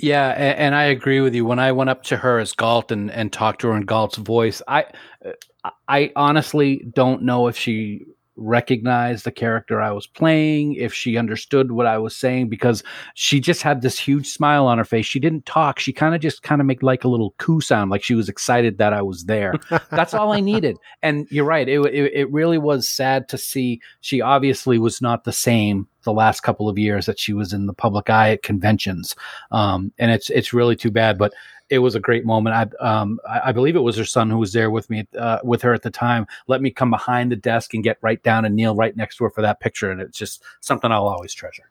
Yeah, 0.00 0.28
and, 0.30 0.58
and, 0.58 0.74
I 0.74 0.84
agree 0.84 1.20
with 1.20 1.34
you. 1.34 1.44
When 1.44 1.58
I 1.58 1.72
went 1.72 1.90
up 1.90 2.04
to 2.04 2.16
her 2.16 2.38
as 2.38 2.52
Galt 2.52 2.92
and, 2.92 3.10
and 3.10 3.32
talked 3.32 3.62
to 3.62 3.68
her 3.68 3.76
in 3.76 3.82
Galt's 3.84 4.16
voice, 4.16 4.62
I 4.68 4.84
uh, 5.24 5.70
I 5.88 6.12
honestly 6.14 6.86
don't 6.94 7.22
know 7.22 7.48
if 7.48 7.56
she 7.56 8.06
recognized 8.38 9.24
the 9.24 9.32
character 9.32 9.80
I 9.80 9.90
was 9.90 10.06
playing, 10.06 10.74
if 10.74 10.94
she 10.94 11.16
understood 11.16 11.72
what 11.72 11.86
I 11.86 11.98
was 11.98 12.16
saying, 12.16 12.48
because 12.48 12.82
she 13.14 13.40
just 13.40 13.62
had 13.62 13.82
this 13.82 13.98
huge 13.98 14.28
smile 14.28 14.66
on 14.66 14.78
her 14.78 14.84
face. 14.84 15.06
She 15.06 15.18
didn't 15.18 15.44
talk. 15.44 15.78
She 15.78 15.92
kind 15.92 16.14
of 16.14 16.20
just 16.20 16.42
kind 16.42 16.60
of 16.60 16.66
made 16.66 16.82
like 16.82 17.04
a 17.04 17.08
little 17.08 17.34
coo 17.38 17.60
sound, 17.60 17.90
like 17.90 18.02
she 18.02 18.14
was 18.14 18.28
excited 18.28 18.78
that 18.78 18.92
I 18.92 19.02
was 19.02 19.24
there. 19.24 19.54
That's 19.90 20.14
all 20.14 20.32
I 20.32 20.40
needed. 20.40 20.76
And 21.02 21.26
you're 21.30 21.44
right. 21.44 21.68
It, 21.68 21.80
it, 21.86 22.12
it 22.14 22.32
really 22.32 22.58
was 22.58 22.88
sad 22.88 23.28
to 23.30 23.38
see. 23.38 23.80
She 24.00 24.20
obviously 24.20 24.78
was 24.78 25.02
not 25.02 25.24
the 25.24 25.32
same 25.32 25.88
the 26.08 26.12
last 26.12 26.40
couple 26.40 26.68
of 26.68 26.78
years 26.78 27.06
that 27.06 27.20
she 27.20 27.34
was 27.34 27.52
in 27.52 27.66
the 27.66 27.74
public 27.74 28.08
eye 28.08 28.32
at 28.32 28.42
conventions. 28.42 29.14
Um, 29.50 29.92
and 29.98 30.10
it's, 30.10 30.30
it's 30.30 30.54
really 30.54 30.74
too 30.74 30.90
bad, 30.90 31.18
but 31.18 31.32
it 31.70 31.80
was 31.80 31.94
a 31.94 32.00
great 32.00 32.24
moment. 32.24 32.72
I, 32.80 32.84
um, 32.84 33.20
I, 33.28 33.48
I, 33.48 33.52
believe 33.52 33.76
it 33.76 33.80
was 33.80 33.96
her 33.98 34.04
son 34.04 34.30
who 34.30 34.38
was 34.38 34.54
there 34.54 34.70
with 34.70 34.88
me, 34.88 35.06
uh, 35.18 35.38
with 35.44 35.60
her 35.62 35.74
at 35.74 35.82
the 35.82 35.90
time. 35.90 36.26
Let 36.46 36.62
me 36.62 36.70
come 36.70 36.90
behind 36.90 37.30
the 37.30 37.36
desk 37.36 37.74
and 37.74 37.84
get 37.84 37.98
right 38.00 38.22
down 38.22 38.46
and 38.46 38.56
kneel 38.56 38.74
right 38.74 38.96
next 38.96 39.16
to 39.18 39.24
her 39.24 39.30
for 39.30 39.42
that 39.42 39.60
picture, 39.60 39.90
and 39.90 40.00
it's 40.00 40.16
just 40.16 40.42
something 40.60 40.90
I'll 40.90 41.06
always 41.06 41.34
treasure. 41.34 41.70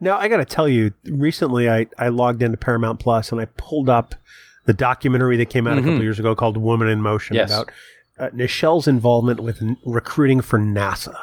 Now 0.00 0.16
I 0.16 0.28
got 0.28 0.38
to 0.38 0.44
tell 0.44 0.68
you, 0.68 0.92
recently 1.04 1.68
I, 1.68 1.86
I 1.98 2.08
logged 2.08 2.42
into 2.42 2.56
Paramount 2.56 3.00
Plus 3.00 3.32
and 3.32 3.40
I 3.40 3.46
pulled 3.56 3.88
up 3.88 4.14
the 4.64 4.72
documentary 4.72 5.36
that 5.38 5.50
came 5.50 5.66
out 5.66 5.72
mm-hmm. 5.72 5.78
a 5.78 5.82
couple 5.82 5.94
mm-hmm. 5.94 6.02
years 6.04 6.18
ago 6.18 6.34
called 6.34 6.56
"Woman 6.56 6.88
in 6.88 7.02
Motion" 7.02 7.36
yes. 7.36 7.50
about 7.50 7.70
uh, 8.18 8.30
Nichelle's 8.32 8.86
involvement 8.86 9.40
with 9.40 9.60
n- 9.62 9.76
recruiting 9.84 10.40
for 10.40 10.58
NASA, 10.58 11.16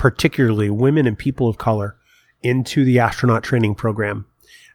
particularly 0.00 0.70
women 0.70 1.06
and 1.06 1.18
people 1.18 1.46
of 1.46 1.58
color 1.58 1.94
into 2.42 2.86
the 2.86 2.98
astronaut 2.98 3.42
training 3.42 3.74
program. 3.74 4.24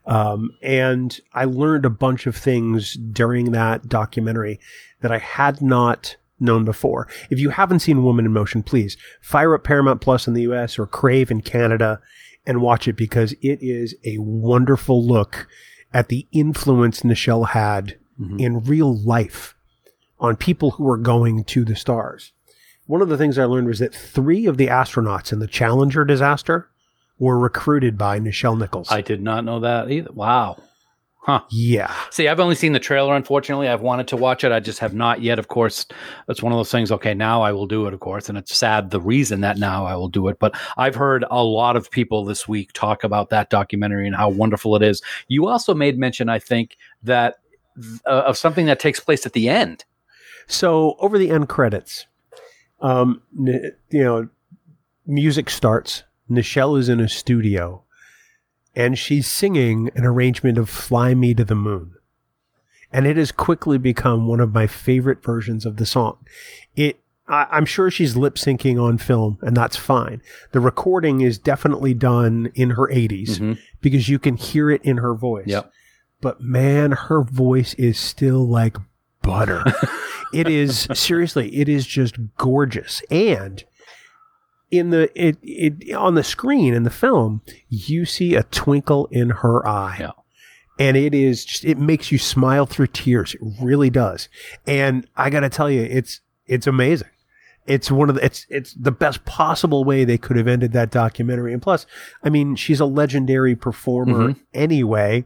Um, 0.05 0.51
and 0.62 1.20
I 1.34 1.46
learned 1.46 1.84
a 1.84 1.89
bunch 1.89 2.27
of 2.27 2.36
things 2.36 2.94
during 2.94 3.51
that 3.51 3.89
documentary 3.89 4.60
that 5.01 5.12
I 5.12 5.17
had 5.17 5.63
not 5.63 6.15
known 6.39 6.63
before. 6.63 7.08
If 7.32 7.39
you 7.39 7.50
haven't 7.50 7.79
seen 7.79 8.03
Woman 8.03 8.27
in 8.27 8.34
Motion, 8.34 8.62
please 8.62 8.98
fire 9.20 9.55
up 9.55 9.63
Paramount 9.63 10.00
Plus 10.00 10.27
in 10.27 10.36
the 10.36 10.44
US 10.44 10.77
or 10.77 10.86
Crave 10.86 11.32
in 11.32 11.41
Canada 11.41 12.00
and 12.46 12.62
watch 12.62 12.88
it 12.88 12.96
because 12.96 13.32
it 13.41 13.58
is 13.63 13.96
a 14.05 14.20
wonderful 14.20 15.03
look 15.03 15.48
at 15.91 16.10
the 16.10 16.27
influence 16.34 17.01
Nichelle 17.01 17.50
had 17.50 17.98
mm-hmm. 18.22 18.39
in 18.39 18.63
real 18.63 18.96
life 18.96 19.55
on 20.20 20.36
people 20.36 20.72
who 20.72 20.88
are 20.88 21.00
going 21.00 21.46
to 21.46 21.65
the 21.65 21.75
stars. 21.75 22.32
One 22.88 23.01
of 23.01 23.10
the 23.10 23.18
things 23.18 23.38
I 23.38 23.46
learned 23.46 23.68
was 23.68 23.80
that 23.80 23.96
three 23.96 24.46
of 24.46 24.58
the 24.58 24.68
astronauts 24.68 25.34
in 25.34 25.39
the 25.39 25.48
Challenger 25.48 26.06
disaster 26.06 26.70
were 27.18 27.39
recruited 27.39 27.98
by 27.98 28.20
Nichelle 28.20 28.58
Nichols. 28.58 28.92
I 28.92 29.01
did 29.01 29.22
not 29.22 29.44
know 29.44 29.60
that 29.62 29.89
either. 29.89 30.12
Wow. 30.12 30.58
Huh. 31.25 31.42
Yeah. 31.50 31.92
See, 32.12 32.27
I've 32.27 32.39
only 32.39 32.54
seen 32.54 32.74
the 32.74 32.80
trailer, 32.80 33.15
unfortunately. 33.15 33.68
I've 33.68 33.82
wanted 33.82 34.08
to 34.10 34.15
watch 34.15 34.44
it. 34.44 34.51
I 34.51 34.60
just 34.60 34.77
have 34.77 34.94
not 34.94 35.24
yet. 35.24 35.39
Of 35.39 35.48
course, 35.48 35.88
that's 36.27 36.44
one 36.44 36.54
of 36.54 36.60
those 36.60 36.70
things. 36.70 36.92
Okay, 36.92 37.15
now 37.15 37.42
I 37.42 37.51
will 37.51 37.65
do 37.65 37.88
it, 37.88 37.96
of 37.96 38.00
course. 38.00 38.30
And 38.30 38.38
it's 38.38 38.56
sad 38.56 38.92
the 38.92 39.01
reason 39.01 39.42
that 39.42 39.58
now 39.58 39.88
I 39.88 39.96
will 39.96 40.08
do 40.08 40.27
it. 40.27 40.38
But 40.38 40.56
I've 40.77 40.94
heard 40.94 41.25
a 41.32 41.44
lot 41.44 41.75
of 41.75 41.89
people 41.89 42.25
this 42.25 42.48
week 42.48 42.74
talk 42.74 43.04
about 43.04 43.32
that 43.32 43.50
documentary 43.50 44.06
and 44.06 44.15
how 44.15 44.30
wonderful 44.30 44.75
it 44.75 44.84
is. 44.84 45.01
You 45.27 45.48
also 45.48 45.74
made 45.74 45.98
mention, 45.98 46.30
I 46.30 46.38
think, 46.38 46.77
that 47.01 47.38
uh, 48.06 48.10
of 48.27 48.38
something 48.38 48.68
that 48.68 48.80
takes 48.80 49.00
place 49.00 49.25
at 49.25 49.34
the 49.34 49.50
end. 49.50 49.84
So 50.46 50.96
over 51.00 51.18
the 51.18 51.32
end 51.32 51.50
credits, 51.50 52.06
um, 52.82 53.22
you 53.34 53.74
know, 53.91 54.29
music 55.05 55.50
starts 55.50 56.03
Nichelle 56.29 56.79
is 56.79 56.89
in 56.89 57.00
a 57.00 57.10
studio 57.10 57.84
and 58.75 58.98
she's 58.98 59.27
singing 59.27 59.89
an 59.96 60.05
arrangement 60.05 60.58
of 60.58 60.70
Fly 60.70 61.13
Me 61.13 61.34
to 61.34 61.46
the 61.46 61.55
Moon. 61.55 61.94
And 62.91 63.05
it 63.05 63.17
has 63.17 63.32
quickly 63.32 63.77
become 63.77 64.27
one 64.27 64.39
of 64.39 64.53
my 64.53 64.67
favorite 64.67 65.24
versions 65.24 65.65
of 65.65 65.77
the 65.77 65.86
song. 65.86 66.17
It, 66.75 67.00
I, 67.27 67.58
am 67.58 67.65
sure 67.65 67.89
she's 67.89 68.15
lip 68.15 68.36
syncing 68.36 68.82
on 68.82 68.98
film 68.98 69.38
and 69.41 69.55
that's 69.55 69.77
fine. 69.77 70.22
The 70.51 70.60
recording 70.60 71.22
is 71.22 71.38
definitely 71.38 71.94
done 71.94 72.51
in 72.53 72.72
her 72.72 72.88
80s 72.88 73.29
mm-hmm. 73.32 73.53
because 73.82 74.10
you 74.10 74.20
can 74.20 74.38
hear 74.38 74.70
it 74.70 74.82
in 74.84 74.98
her 74.98 75.13
voice. 75.13 75.48
Yep. 75.48 75.72
but 76.22 76.41
man, 76.41 76.91
her 76.91 77.24
voice 77.24 77.74
is 77.75 78.00
still 78.00 78.48
like 78.48 78.77
butter. 79.25 79.63
it 80.34 80.48
is 80.48 80.88
seriously, 80.94 81.55
it 81.55 81.67
is 81.67 81.86
just 81.86 82.15
gorgeous. 82.38 83.01
And 83.10 83.63
in 84.72 84.89
the 84.89 85.10
it, 85.20 85.38
it 85.44 85.94
on 85.94 86.15
the 86.15 86.24
screen 86.24 86.74
in 86.74 86.84
the 86.84 86.89
film, 86.89 87.41
you 87.70 88.05
see 88.05 88.36
a 88.36 88.44
twinkle 88.44 89.08
in 89.12 89.29
her 89.29 89.65
eye. 89.67 89.98
Yeah. 90.00 90.12
And 90.77 90.98
it 90.98 91.13
is 91.13 91.46
just 91.46 91.63
it 91.65 91.77
makes 91.77 92.12
you 92.12 92.17
smile 92.17 92.65
through 92.65 92.88
tears. 92.88 93.34
It 93.36 93.41
really 93.62 93.89
does. 93.89 94.27
And 94.67 95.08
I 95.15 95.29
got 95.29 95.41
to 95.41 95.50
tell 95.50 95.70
you 95.70 95.82
it's 95.84 96.22
it's 96.48 96.67
amazing. 96.67 97.08
It's 97.65 97.89
one 97.89 98.10
of 98.10 98.15
the 98.15 98.25
it's 98.25 98.46
it's 98.50 98.74
the 98.74 98.91
best 98.91 99.24
possible 99.25 99.84
way 99.86 100.03
they 100.03 100.17
could 100.17 100.36
have 100.38 100.48
ended 100.48 100.74
that 100.74 100.91
documentary. 100.91 101.53
And 101.53 101.62
plus, 101.62 101.86
I 102.24 102.29
mean, 102.29 102.55
she's 102.55 102.79
a 102.82 102.86
legendary 102.86 103.55
performer 103.55 104.29
Mhm. 104.34 104.39
anyway. 104.53 105.24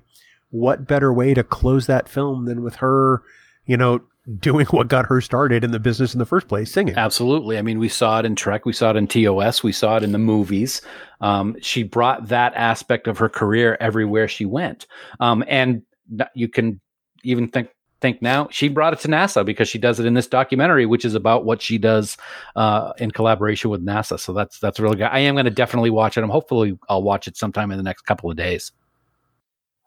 What 0.52 0.88
better 0.88 1.12
way 1.14 1.34
to 1.34 1.44
close 1.44 1.86
that 1.88 2.08
film 2.10 2.46
than 2.46 2.62
with 2.64 2.76
her, 2.78 3.22
you 3.70 3.78
know, 3.78 4.02
doing 4.40 4.66
what 4.68 4.88
got 4.88 5.06
her 5.06 5.22
started 5.22 5.64
in 5.64 5.70
the 5.70 5.80
business 5.80 6.14
in 6.14 6.20
the 6.20 6.26
first 6.26 6.48
place, 6.48 6.72
singing. 6.72 6.98
Absolutely. 6.98 7.60
I 7.60 7.62
mean, 7.62 7.78
we 7.78 7.88
saw 7.88 8.18
it 8.20 8.26
in 8.26 8.36
Trek, 8.36 8.66
we 8.66 8.74
saw 8.74 8.90
it 8.90 8.96
in 8.96 9.08
TOS, 9.08 9.62
we 9.62 9.72
saw 9.72 9.98
it 9.98 10.04
in 10.04 10.12
the 10.12 10.18
movies. 10.18 10.82
Um, 11.22 11.56
she 11.62 11.84
brought 11.84 12.30
that 12.30 12.54
aspect 12.56 13.08
of 13.08 13.20
her 13.20 13.30
career 13.30 13.78
everywhere 13.80 14.28
she 14.28 14.44
went. 14.44 14.88
Um, 15.20 15.44
and 15.48 15.84
you 16.34 16.48
can 16.48 16.82
even 17.24 17.48
think 17.48 17.70
think 18.02 18.22
now 18.22 18.48
she 18.50 18.70
brought 18.70 18.94
it 18.94 19.00
to 19.00 19.08
NASA 19.08 19.46
because 19.46 19.68
she 19.68 19.78
does 19.78 20.00
it 20.00 20.06
in 20.06 20.16
this 20.16 20.26
documentary, 20.26 20.88
which 20.88 21.06
is 21.06 21.14
about 21.14 21.46
what 21.46 21.62
she 21.62 21.78
does 21.78 22.18
uh, 22.56 22.94
in 22.98 23.12
collaboration 23.12 23.70
with 23.70 23.86
NASA. 23.86 24.20
So 24.20 24.34
that's 24.34 24.58
that's 24.60 24.80
really 24.80 24.96
good. 24.96 25.10
I 25.12 25.20
am 25.20 25.36
going 25.36 25.46
to 25.46 25.52
definitely 25.52 25.92
watch 25.92 26.18
it. 26.18 26.24
I'm 26.24 26.30
hopefully 26.30 26.80
I'll 26.90 27.04
watch 27.04 27.28
it 27.28 27.38
sometime 27.38 27.70
in 27.70 27.78
the 27.78 27.84
next 27.84 28.04
couple 28.04 28.32
of 28.32 28.38
days. 28.38 28.72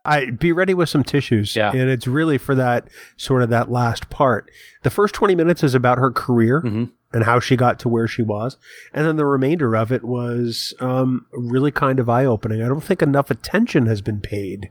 I 0.05 0.31
be 0.31 0.51
ready 0.53 0.75
with 0.75 0.89
some 0.89 1.05
tissues. 1.05 1.55
Yeah. 1.55 1.71
And 1.71 1.89
it's 1.89 2.07
really 2.07 2.37
for 2.39 2.55
that 2.57 2.89
sort 3.17 3.43
of 3.43 3.51
that 3.51 3.71
last 3.71 4.11
part. 4.11 4.51
The 4.83 4.91
first 4.91 5.15
20 5.15 5.35
minutes 5.35 5.63
is 5.63 5.75
about 5.75 5.99
her 5.99 6.11
career 6.11 6.61
Mhm. 6.63 6.91
and 7.13 7.25
how 7.25 7.39
she 7.39 7.57
got 7.57 7.79
to 7.81 7.89
where 7.89 8.09
she 8.09 8.23
was. 8.23 8.57
And 8.93 9.07
then 9.07 9.17
the 9.17 9.25
remainder 9.27 9.77
of 9.77 9.93
it 9.93 10.03
was 10.03 10.75
um, 10.81 11.27
really 11.33 11.71
kind 11.71 12.01
of 12.01 12.09
eye 12.09 12.25
opening. 12.25 12.63
I 12.63 12.69
don't 12.69 12.83
think 12.83 13.01
enough 13.01 13.31
attention 13.31 13.87
has 13.87 14.01
been 14.01 14.21
paid 14.21 14.71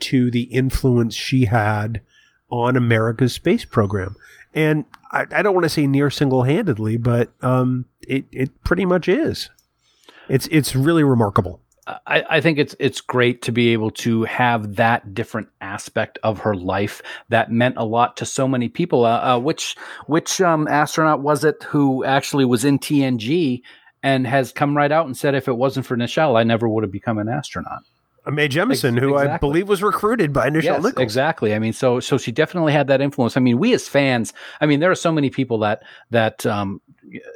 to 0.00 0.30
the 0.30 0.42
influence 0.42 1.14
she 1.14 1.44
had 1.44 2.00
on 2.50 2.76
America's 2.76 3.32
space 3.34 3.64
program. 3.64 4.16
And 4.52 4.84
I, 5.12 5.26
I 5.30 5.42
don't 5.42 5.54
want 5.54 5.64
to 5.64 5.68
say 5.70 5.86
near 5.86 6.10
single 6.10 6.42
handedly, 6.42 6.96
but 6.96 7.30
um, 7.40 7.84
it, 8.00 8.24
it 8.32 8.62
pretty 8.64 8.84
much 8.84 9.08
is. 9.08 9.48
It's, 10.28 10.48
it's 10.50 10.74
really 10.74 11.04
remarkable. 11.04 11.60
I, 11.86 12.24
I 12.28 12.40
think 12.40 12.58
it's 12.58 12.74
it's 12.80 13.00
great 13.00 13.42
to 13.42 13.52
be 13.52 13.72
able 13.72 13.90
to 13.92 14.24
have 14.24 14.76
that 14.76 15.14
different 15.14 15.48
aspect 15.60 16.18
of 16.22 16.40
her 16.40 16.54
life 16.54 17.00
that 17.28 17.52
meant 17.52 17.76
a 17.76 17.84
lot 17.84 18.16
to 18.18 18.26
so 18.26 18.48
many 18.48 18.68
people. 18.68 19.04
Uh, 19.04 19.34
uh, 19.34 19.38
which 19.38 19.76
which 20.06 20.40
um, 20.40 20.66
astronaut 20.68 21.20
was 21.20 21.44
it 21.44 21.62
who 21.62 22.04
actually 22.04 22.44
was 22.44 22.64
in 22.64 22.78
TNG 22.78 23.62
and 24.02 24.26
has 24.26 24.52
come 24.52 24.76
right 24.76 24.92
out 24.92 25.06
and 25.06 25.16
said, 25.16 25.34
if 25.34 25.48
it 25.48 25.56
wasn't 25.56 25.86
for 25.86 25.96
Nichelle, 25.96 26.38
I 26.38 26.44
never 26.44 26.68
would 26.68 26.84
have 26.84 26.92
become 26.92 27.18
an 27.18 27.28
astronaut. 27.28 27.82
Mae 28.26 28.48
Jemison, 28.48 28.96
Ex- 28.96 29.02
who 29.02 29.16
I 29.16 29.36
believe 29.38 29.68
was 29.68 29.82
recruited 29.82 30.32
by 30.32 30.50
Nichelle 30.50 30.62
yes, 30.62 30.82
Nichols. 30.82 31.02
exactly. 31.02 31.54
I 31.54 31.60
mean, 31.60 31.72
so 31.72 32.00
so 32.00 32.18
she 32.18 32.32
definitely 32.32 32.72
had 32.72 32.88
that 32.88 33.00
influence. 33.00 33.36
I 33.36 33.40
mean, 33.40 33.58
we 33.58 33.72
as 33.72 33.88
fans, 33.88 34.32
I 34.60 34.66
mean, 34.66 34.80
there 34.80 34.90
are 34.90 34.96
so 34.96 35.12
many 35.12 35.30
people 35.30 35.58
that 35.60 35.84
that 36.10 36.44
um, 36.44 36.80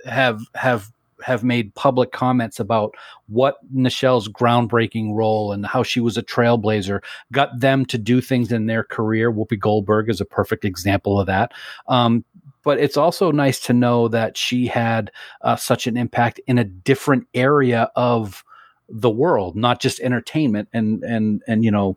have 0.05 0.41
have 0.55 0.91
have 1.23 1.45
made 1.45 1.75
public 1.75 2.13
comments 2.13 2.61
about 2.61 2.95
what 3.29 3.57
Nichelle's 3.73 4.29
groundbreaking 4.29 5.15
role 5.15 5.53
and 5.53 5.67
how 5.67 5.83
she 5.83 6.01
was 6.01 6.17
a 6.17 6.23
trailblazer 6.23 7.03
got 7.33 7.59
them 7.59 7.85
to 7.87 7.99
do 7.99 8.21
things 8.21 8.53
in 8.53 8.67
their 8.67 8.85
career. 8.85 9.33
Whoopi 9.33 9.59
Goldberg 9.59 10.09
is 10.09 10.21
a 10.21 10.25
perfect 10.25 10.65
example 10.65 11.21
of 11.21 11.27
that. 11.27 11.53
Um, 11.89 12.25
but 12.63 12.79
it's 12.79 12.97
also 12.97 13.31
nice 13.31 13.61
to 13.61 13.73
know 13.73 14.09
that 14.09 14.37
she 14.37 14.67
had 14.67 15.11
uh, 15.43 15.57
such 15.57 15.87
an 15.87 15.97
impact 15.97 16.41
in 16.47 16.59
a 16.59 16.65
different 16.65 17.27
area 17.35 17.91
of 17.97 18.45
the 18.91 19.11
world, 19.11 19.57
not 19.57 19.81
just 19.81 20.01
entertainment 20.01 20.69
and 20.73 21.03
and 21.05 21.43
and 21.47 21.65
you 21.65 21.71
know 21.71 21.97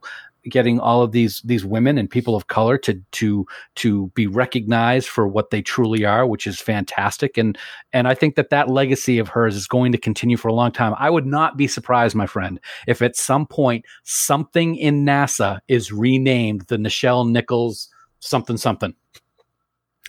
getting 0.49 0.79
all 0.79 1.01
of 1.01 1.11
these 1.11 1.41
these 1.41 1.63
women 1.65 1.97
and 1.97 2.09
people 2.09 2.35
of 2.35 2.47
color 2.47 2.77
to 2.77 3.01
to 3.11 3.45
to 3.75 4.07
be 4.09 4.27
recognized 4.27 5.07
for 5.07 5.27
what 5.27 5.49
they 5.49 5.61
truly 5.61 6.05
are 6.05 6.25
which 6.25 6.45
is 6.45 6.59
fantastic 6.59 7.37
and 7.37 7.57
and 7.93 8.07
I 8.07 8.13
think 8.13 8.35
that 8.35 8.49
that 8.49 8.69
legacy 8.69 9.19
of 9.19 9.29
hers 9.29 9.55
is 9.55 9.67
going 9.67 9.91
to 9.91 9.97
continue 9.97 10.37
for 10.37 10.47
a 10.47 10.53
long 10.53 10.71
time 10.71 10.95
I 10.97 11.09
would 11.09 11.25
not 11.25 11.57
be 11.57 11.67
surprised 11.67 12.15
my 12.15 12.27
friend 12.27 12.59
if 12.87 13.01
at 13.01 13.15
some 13.15 13.45
point 13.45 13.85
something 14.03 14.75
in 14.75 15.05
NASA 15.05 15.59
is 15.67 15.91
renamed 15.91 16.61
the 16.67 16.77
Nichelle 16.77 17.29
Nichols 17.29 17.89
something 18.19 18.57
something 18.57 18.93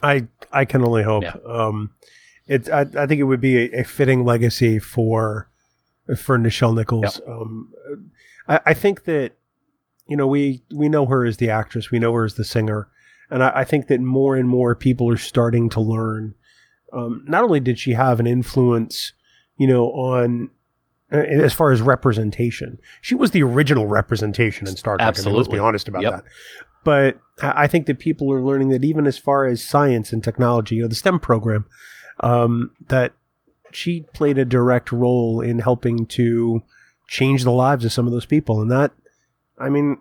I 0.03 0.26
I 0.53 0.64
can 0.64 0.85
only 0.85 1.03
hope. 1.03 1.23
Yeah. 1.23 1.37
Um, 1.47 1.91
it 2.47 2.69
I, 2.69 2.83
I 2.97 3.07
think 3.07 3.21
it 3.21 3.25
would 3.25 3.41
be 3.41 3.57
a, 3.57 3.81
a 3.81 3.85
fitting 3.85 4.25
legacy 4.25 4.79
for 4.79 5.49
for 6.17 6.38
Nichelle 6.38 6.75
Nichols. 6.75 7.21
Um, 7.26 7.73
I, 8.47 8.61
I 8.67 8.75
think 8.75 9.05
that 9.05 9.33
you 10.09 10.17
know 10.17 10.27
we 10.27 10.63
we 10.75 10.89
know 10.89 11.07
her 11.07 11.25
as 11.25 11.39
the 11.39 11.51
actress, 11.51 11.91
we 11.91 11.99
know 11.99 12.13
her 12.13 12.25
as 12.25 12.35
the 12.35 12.45
singer, 12.45 12.89
and 13.31 13.43
I, 13.43 13.53
I 13.61 13.65
think 13.65 13.89
that 13.89 14.01
more 14.01 14.37
and 14.37 14.49
more 14.49 14.75
people 14.75 15.11
are 15.11 15.17
starting 15.17 15.69
to 15.71 15.81
learn. 15.81 16.35
Um, 16.93 17.25
not 17.27 17.43
only 17.43 17.61
did 17.61 17.79
she 17.79 17.93
have 17.93 18.21
an 18.21 18.27
influence, 18.27 19.13
you 19.57 19.67
know, 19.67 19.87
on 19.87 20.51
uh, 21.13 21.17
as 21.17 21.53
far 21.53 21.73
as 21.73 21.81
representation, 21.81 22.79
she 23.01 23.15
was 23.15 23.33
the 23.33 23.43
original 23.43 23.87
representation 23.87 24.69
in 24.69 24.77
Star 24.77 24.97
Trek. 24.97 25.19
I 25.19 25.23
mean, 25.23 25.35
let's 25.35 25.49
be 25.49 25.59
honest 25.59 25.89
about 25.89 26.03
Yep. 26.03 26.13
that. 26.13 26.25
But 26.85 27.19
I 27.43 27.65
I 27.65 27.67
think 27.67 27.87
that 27.87 27.99
people 27.99 28.33
are 28.33 28.43
learning 28.43 28.69
that 28.69 28.85
even 28.85 29.07
as 29.07 29.19
far 29.19 29.47
as 29.47 29.65
science 29.65 30.13
and 30.13 30.23
technology, 30.23 30.77
you 30.77 30.83
know, 30.83 30.89
the 30.89 30.95
STEM 30.95 31.19
program, 31.21 31.67
um, 32.21 32.71
that 32.89 33.13
she 33.73 34.03
played 34.13 34.39
a 34.39 34.45
direct 34.45 34.93
role 34.93 35.41
in 35.41 35.59
helping 35.59 36.07
to 36.07 36.63
change 37.09 37.45
the 37.45 37.51
lives 37.51 37.85
of 37.85 37.93
some 37.93 38.07
of 38.07 38.13
those 38.13 38.27
people. 38.27 38.61
And 38.61 38.71
that, 38.71 38.93
I 39.59 39.69
mean, 39.69 39.99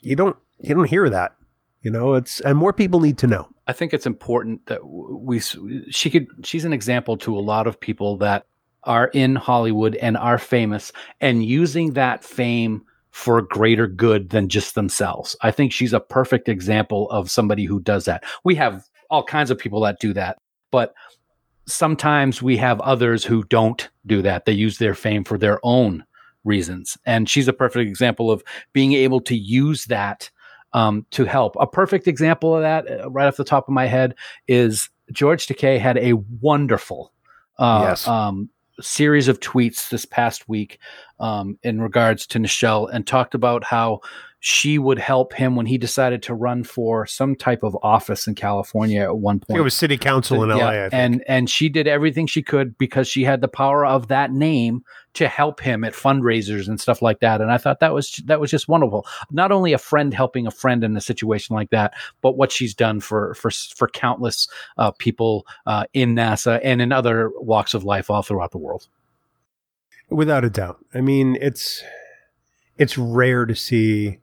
you 0.00 0.16
don't 0.16 0.36
you 0.60 0.74
don't 0.74 0.88
hear 0.88 1.08
that, 1.08 1.36
you 1.82 1.90
know. 1.90 2.14
It's 2.14 2.40
and 2.40 2.56
more 2.56 2.72
people 2.72 3.00
need 3.00 3.18
to 3.18 3.26
know. 3.26 3.48
I 3.66 3.72
think 3.72 3.94
it's 3.94 4.06
important 4.06 4.66
that 4.66 4.84
we 4.84 5.40
she 5.40 6.10
could 6.10 6.26
she's 6.42 6.64
an 6.64 6.72
example 6.72 7.16
to 7.18 7.36
a 7.36 7.40
lot 7.40 7.66
of 7.66 7.80
people 7.80 8.16
that 8.18 8.46
are 8.84 9.08
in 9.08 9.34
Hollywood 9.36 9.96
and 9.96 10.16
are 10.16 10.38
famous 10.38 10.92
and 11.20 11.44
using 11.44 11.94
that 11.94 12.22
fame 12.22 12.82
for 13.10 13.40
greater 13.40 13.86
good 13.86 14.30
than 14.30 14.48
just 14.48 14.74
themselves. 14.74 15.36
I 15.40 15.50
think 15.50 15.72
she's 15.72 15.92
a 15.92 16.00
perfect 16.00 16.48
example 16.48 17.08
of 17.10 17.30
somebody 17.30 17.64
who 17.64 17.80
does 17.80 18.04
that. 18.06 18.24
We 18.42 18.56
have 18.56 18.84
all 19.08 19.22
kinds 19.22 19.50
of 19.50 19.58
people 19.58 19.80
that 19.82 20.00
do 20.00 20.12
that, 20.14 20.36
but 20.70 20.94
sometimes 21.66 22.42
we 22.42 22.56
have 22.56 22.80
others 22.80 23.24
who 23.24 23.44
don't 23.44 23.88
do 24.04 24.20
that. 24.22 24.44
They 24.44 24.52
use 24.52 24.78
their 24.78 24.94
fame 24.94 25.24
for 25.24 25.38
their 25.38 25.60
own 25.62 26.04
reasons. 26.44 26.96
And 27.06 27.28
she's 27.28 27.48
a 27.48 27.52
perfect 27.52 27.88
example 27.88 28.30
of 28.30 28.44
being 28.72 28.92
able 28.92 29.20
to 29.22 29.36
use 29.36 29.86
that 29.86 30.30
um, 30.72 31.06
to 31.10 31.24
help. 31.24 31.56
A 31.58 31.66
perfect 31.66 32.06
example 32.08 32.54
of 32.54 32.62
that, 32.62 32.90
uh, 32.90 33.10
right 33.10 33.26
off 33.26 33.36
the 33.36 33.44
top 33.44 33.68
of 33.68 33.74
my 33.74 33.86
head, 33.86 34.14
is 34.48 34.90
George 35.12 35.46
Takei 35.46 35.78
had 35.78 35.98
a 35.98 36.14
wonderful 36.40 37.12
uh, 37.58 37.80
Yes. 37.88 38.08
um, 38.08 38.50
series 38.80 39.28
of 39.28 39.38
tweets 39.38 39.88
this 39.90 40.04
past 40.04 40.48
week 40.48 40.78
um, 41.20 41.56
in 41.62 41.80
regards 41.80 42.26
to 42.26 42.40
Nichelle 42.40 42.90
and 42.92 43.06
talked 43.06 43.34
about 43.34 43.62
how 43.62 44.00
she 44.46 44.78
would 44.78 44.98
help 44.98 45.32
him 45.32 45.56
when 45.56 45.64
he 45.64 45.78
decided 45.78 46.22
to 46.22 46.34
run 46.34 46.62
for 46.62 47.06
some 47.06 47.34
type 47.34 47.62
of 47.62 47.74
office 47.82 48.26
in 48.26 48.34
California 48.34 49.00
at 49.00 49.16
one 49.16 49.40
point. 49.40 49.58
it 49.58 49.62
was 49.62 49.72
city 49.72 49.96
council 49.96 50.42
in 50.42 50.50
Yeah, 50.50 50.64
LA. 50.66 50.70
I 50.70 50.74
think. 50.90 50.92
and 50.92 51.24
and 51.26 51.48
she 51.48 51.70
did 51.70 51.86
everything 51.88 52.26
she 52.26 52.42
could 52.42 52.76
because 52.76 53.08
she 53.08 53.24
had 53.24 53.40
the 53.40 53.48
power 53.48 53.86
of 53.86 54.08
that 54.08 54.32
name 54.32 54.84
to 55.14 55.28
help 55.28 55.60
him 55.60 55.82
at 55.82 55.94
fundraisers 55.94 56.68
and 56.68 56.78
stuff 56.78 57.00
like 57.00 57.20
that. 57.20 57.40
And 57.40 57.50
I 57.50 57.56
thought 57.56 57.80
that 57.80 57.94
was 57.94 58.22
that 58.26 58.38
was 58.38 58.50
just 58.50 58.68
wonderful. 58.68 59.06
Not 59.30 59.50
only 59.50 59.72
a 59.72 59.78
friend 59.78 60.12
helping 60.12 60.46
a 60.46 60.50
friend 60.50 60.84
in 60.84 60.94
a 60.94 61.00
situation 61.00 61.56
like 61.56 61.70
that, 61.70 61.94
but 62.20 62.36
what 62.36 62.52
she's 62.52 62.74
done 62.74 63.00
for 63.00 63.32
for 63.36 63.50
for 63.50 63.88
countless 63.88 64.46
uh, 64.76 64.90
people 64.90 65.46
uh, 65.64 65.84
in 65.94 66.14
NASA 66.14 66.60
and 66.62 66.82
in 66.82 66.92
other 66.92 67.30
walks 67.36 67.72
of 67.72 67.82
life 67.84 68.10
all 68.10 68.20
throughout 68.20 68.50
the 68.50 68.58
world. 68.58 68.88
Without 70.10 70.44
a 70.44 70.50
doubt. 70.50 70.84
I 70.92 71.00
mean, 71.00 71.38
it's 71.40 71.82
it's 72.76 72.98
rare 72.98 73.46
to 73.46 73.54
see 73.54 74.18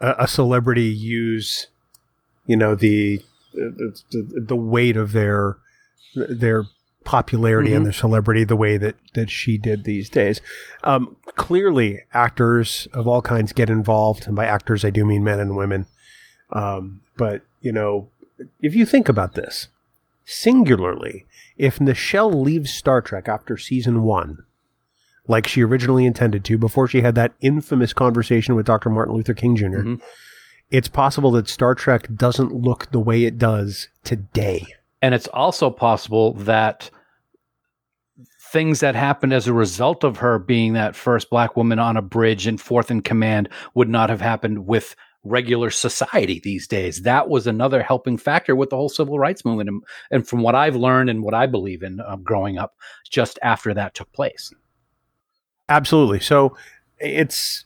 a, 0.00 0.14
a 0.20 0.28
celebrity 0.28 0.84
use, 0.88 1.66
you 2.46 2.56
know, 2.56 2.74
the 2.74 3.22
the, 3.52 4.44
the, 4.46 4.56
weight 4.56 4.96
of 4.96 5.10
their 5.12 5.56
their 6.14 6.64
popularity 7.04 7.70
Mhm. 7.70 7.76
and 7.78 7.86
their 7.86 7.92
celebrity 7.92 8.44
the 8.44 8.54
way 8.56 8.76
that 8.76 8.94
that 9.14 9.30
she 9.30 9.58
did 9.58 9.84
these 9.84 10.08
days. 10.08 10.40
Um, 10.84 11.16
clearly, 11.34 12.00
actors 12.14 12.86
of 12.92 13.08
all 13.08 13.22
kinds 13.22 13.52
get 13.52 13.68
involved, 13.68 14.26
and 14.26 14.36
by 14.36 14.46
actors 14.46 14.84
I 14.84 14.90
do 14.90 15.04
mean 15.04 15.24
men 15.24 15.40
and 15.40 15.56
women. 15.56 15.86
Um, 16.50 17.00
but 17.16 17.42
you 17.60 17.72
know, 17.72 18.08
if 18.60 18.74
you 18.74 18.86
think 18.86 19.08
about 19.08 19.34
this 19.34 19.68
singularly, 20.24 21.26
if 21.56 21.78
Nichelle 21.78 22.42
leaves 22.42 22.72
Star 22.72 23.02
Trek 23.02 23.28
after 23.28 23.56
season 23.56 24.02
one, 24.04 24.44
like 25.30 25.46
she 25.46 25.62
originally 25.62 26.04
intended 26.04 26.44
to, 26.44 26.58
before 26.58 26.88
she 26.88 27.00
had 27.00 27.14
that 27.14 27.32
infamous 27.40 27.92
conversation 27.92 28.54
with 28.56 28.66
Dr. 28.66 28.90
Martin 28.90 29.14
Luther 29.14 29.34
King 29.34 29.54
junior 29.56 29.84
Mhm. 29.84 30.00
it's 30.70 30.88
possible 30.88 31.30
that 31.32 31.48
Star 31.48 31.74
Trek 31.74 32.08
doesn't 32.14 32.52
look 32.54 32.90
the 32.90 33.00
way 33.00 33.24
it 33.24 33.38
does 33.38 33.88
today. 34.04 34.66
And 35.02 35.14
it's 35.14 35.26
also 35.28 35.70
possible 35.70 36.34
that 36.34 36.90
things 38.52 38.80
that 38.80 38.94
happened 38.94 39.32
as 39.32 39.46
a 39.46 39.52
result 39.52 40.04
of 40.04 40.18
her 40.18 40.38
being 40.38 40.72
that 40.74 40.96
first 40.96 41.30
black 41.30 41.56
woman 41.56 41.78
on 41.78 41.96
a 41.96 42.02
bridge 42.02 42.46
and 42.46 42.60
fourth 42.60 42.90
in 42.90 43.00
command 43.00 43.48
would 43.74 43.88
not 43.88 44.10
have 44.10 44.20
happened 44.20 44.66
with 44.66 44.96
regular 45.22 45.70
society 45.70 46.40
these 46.42 46.66
days. 46.66 47.02
That 47.02 47.28
was 47.28 47.46
another 47.46 47.82
helping 47.82 48.16
factor 48.16 48.56
with 48.56 48.70
the 48.70 48.76
whole 48.76 48.88
civil 48.88 49.18
rights 49.18 49.44
movement. 49.44 49.68
And, 49.68 49.82
and 50.10 50.26
from 50.28 50.42
what 50.42 50.54
I've 50.54 50.76
learned 50.76 51.10
and 51.10 51.22
what 51.22 51.34
I 51.34 51.46
believe 51.46 51.82
in 51.82 52.00
uh, 52.00 52.16
growing 52.16 52.58
up, 52.58 52.74
just 53.08 53.38
after 53.42 53.74
that 53.74 53.94
took 53.94 54.10
place. 54.12 54.52
Absolutely. 55.70 56.20
So 56.20 56.56
it's, 56.98 57.64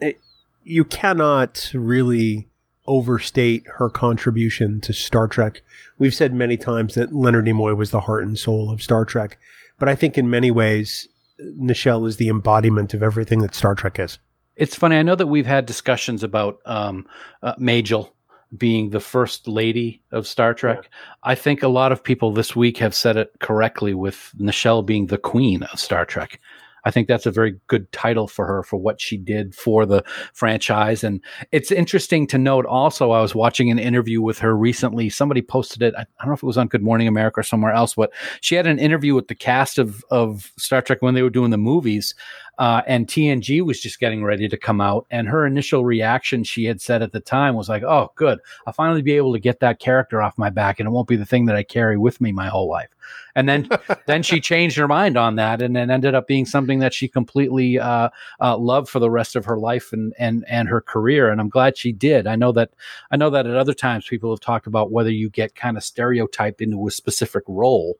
it, 0.00 0.20
you 0.62 0.84
cannot 0.84 1.70
really 1.72 2.48
overstate 2.86 3.64
her 3.76 3.88
contribution 3.88 4.80
to 4.82 4.92
Star 4.92 5.26
Trek. 5.26 5.62
We've 5.98 6.14
said 6.14 6.34
many 6.34 6.56
times 6.56 6.94
that 6.94 7.14
Leonard 7.14 7.46
Nimoy 7.46 7.76
was 7.76 7.90
the 7.90 8.00
heart 8.00 8.24
and 8.24 8.38
soul 8.38 8.70
of 8.70 8.82
Star 8.82 9.04
Trek, 9.04 9.38
but 9.78 9.88
I 9.88 9.94
think 9.94 10.18
in 10.18 10.28
many 10.28 10.50
ways, 10.50 11.08
Nichelle 11.40 12.06
is 12.06 12.16
the 12.16 12.28
embodiment 12.28 12.92
of 12.92 13.02
everything 13.02 13.40
that 13.40 13.54
Star 13.54 13.74
Trek 13.74 13.98
is. 13.98 14.18
It's 14.56 14.76
funny. 14.76 14.96
I 14.96 15.02
know 15.02 15.16
that 15.16 15.26
we've 15.26 15.46
had 15.46 15.66
discussions 15.66 16.22
about 16.22 16.58
um, 16.66 17.06
uh, 17.42 17.54
Majel 17.58 18.14
being 18.56 18.90
the 18.90 19.00
first 19.00 19.48
lady 19.48 20.02
of 20.12 20.26
Star 20.26 20.54
Trek. 20.54 20.80
Yeah. 20.82 20.88
I 21.24 21.34
think 21.34 21.62
a 21.62 21.68
lot 21.68 21.90
of 21.90 22.04
people 22.04 22.32
this 22.32 22.54
week 22.54 22.78
have 22.78 22.94
said 22.94 23.16
it 23.16 23.32
correctly 23.40 23.94
with 23.94 24.32
Nichelle 24.38 24.84
being 24.84 25.06
the 25.06 25.18
queen 25.18 25.64
of 25.64 25.80
Star 25.80 26.04
Trek. 26.04 26.40
I 26.84 26.90
think 26.90 27.08
that's 27.08 27.26
a 27.26 27.30
very 27.30 27.58
good 27.66 27.90
title 27.92 28.28
for 28.28 28.46
her 28.46 28.62
for 28.62 28.76
what 28.76 29.00
she 29.00 29.16
did 29.16 29.54
for 29.54 29.86
the 29.86 30.04
franchise. 30.32 31.02
And 31.02 31.20
it's 31.52 31.72
interesting 31.72 32.26
to 32.28 32.38
note 32.38 32.66
also, 32.66 33.12
I 33.12 33.22
was 33.22 33.34
watching 33.34 33.70
an 33.70 33.78
interview 33.78 34.20
with 34.20 34.38
her 34.40 34.56
recently. 34.56 35.08
Somebody 35.08 35.42
posted 35.42 35.82
it. 35.82 35.94
I 35.96 36.04
don't 36.20 36.28
know 36.28 36.34
if 36.34 36.42
it 36.42 36.46
was 36.46 36.58
on 36.58 36.68
Good 36.68 36.82
Morning 36.82 37.08
America 37.08 37.40
or 37.40 37.42
somewhere 37.42 37.72
else, 37.72 37.94
but 37.94 38.12
she 38.40 38.54
had 38.54 38.66
an 38.66 38.78
interview 38.78 39.14
with 39.14 39.28
the 39.28 39.34
cast 39.34 39.78
of, 39.78 40.04
of 40.10 40.52
Star 40.58 40.82
Trek 40.82 41.02
when 41.02 41.14
they 41.14 41.22
were 41.22 41.30
doing 41.30 41.50
the 41.50 41.58
movies. 41.58 42.14
Uh, 42.58 42.82
and 42.86 43.08
TNG 43.08 43.62
was 43.62 43.80
just 43.80 43.98
getting 43.98 44.22
ready 44.22 44.48
to 44.48 44.56
come 44.56 44.80
out. 44.80 45.06
And 45.10 45.28
her 45.28 45.44
initial 45.44 45.84
reaction, 45.84 46.44
she 46.44 46.64
had 46.64 46.80
said 46.80 47.02
at 47.02 47.12
the 47.12 47.20
time, 47.20 47.56
was 47.56 47.68
like, 47.68 47.82
"Oh, 47.82 48.12
good! 48.14 48.38
I'll 48.66 48.72
finally 48.72 49.02
be 49.02 49.14
able 49.14 49.32
to 49.32 49.40
get 49.40 49.60
that 49.60 49.80
character 49.80 50.22
off 50.22 50.38
my 50.38 50.50
back, 50.50 50.78
and 50.78 50.86
it 50.86 50.90
won't 50.90 51.08
be 51.08 51.16
the 51.16 51.26
thing 51.26 51.46
that 51.46 51.56
I 51.56 51.64
carry 51.64 51.98
with 51.98 52.20
me 52.20 52.30
my 52.30 52.46
whole 52.46 52.68
life." 52.68 52.93
And 53.34 53.48
then, 53.48 53.68
then 54.06 54.22
she 54.22 54.40
changed 54.40 54.76
her 54.76 54.88
mind 54.88 55.16
on 55.16 55.36
that, 55.36 55.62
and 55.62 55.74
then 55.74 55.90
ended 55.90 56.14
up 56.14 56.26
being 56.26 56.46
something 56.46 56.78
that 56.80 56.94
she 56.94 57.08
completely 57.08 57.78
uh, 57.78 58.10
uh, 58.40 58.56
loved 58.56 58.88
for 58.88 58.98
the 58.98 59.10
rest 59.10 59.36
of 59.36 59.44
her 59.44 59.58
life 59.58 59.92
and 59.92 60.12
and 60.18 60.44
and 60.48 60.68
her 60.68 60.80
career. 60.80 61.30
And 61.30 61.40
I'm 61.40 61.48
glad 61.48 61.76
she 61.76 61.92
did. 61.92 62.26
I 62.26 62.36
know 62.36 62.52
that 62.52 62.70
I 63.10 63.16
know 63.16 63.30
that 63.30 63.46
at 63.46 63.56
other 63.56 63.74
times 63.74 64.06
people 64.06 64.30
have 64.30 64.40
talked 64.40 64.66
about 64.66 64.90
whether 64.90 65.10
you 65.10 65.30
get 65.30 65.54
kind 65.54 65.76
of 65.76 65.84
stereotyped 65.84 66.60
into 66.60 66.86
a 66.86 66.90
specific 66.90 67.44
role. 67.46 67.98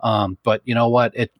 Um, 0.00 0.38
but 0.42 0.62
you 0.64 0.74
know 0.74 0.88
what? 0.88 1.12
It 1.14 1.32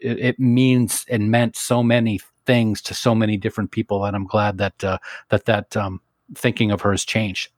it, 0.00 0.18
it 0.18 0.40
means 0.40 1.04
and 1.08 1.30
meant 1.30 1.56
so 1.56 1.82
many 1.82 2.20
things 2.44 2.82
to 2.82 2.94
so 2.94 3.14
many 3.14 3.36
different 3.36 3.70
people 3.70 4.04
and 4.04 4.16
I'm 4.16 4.26
glad 4.26 4.58
that 4.58 4.82
uh, 4.82 4.98
that 5.28 5.44
that 5.46 5.76
um, 5.76 6.00
thinking 6.34 6.70
of 6.70 6.80
her 6.82 6.90
has 6.90 7.04
changed. 7.04 7.50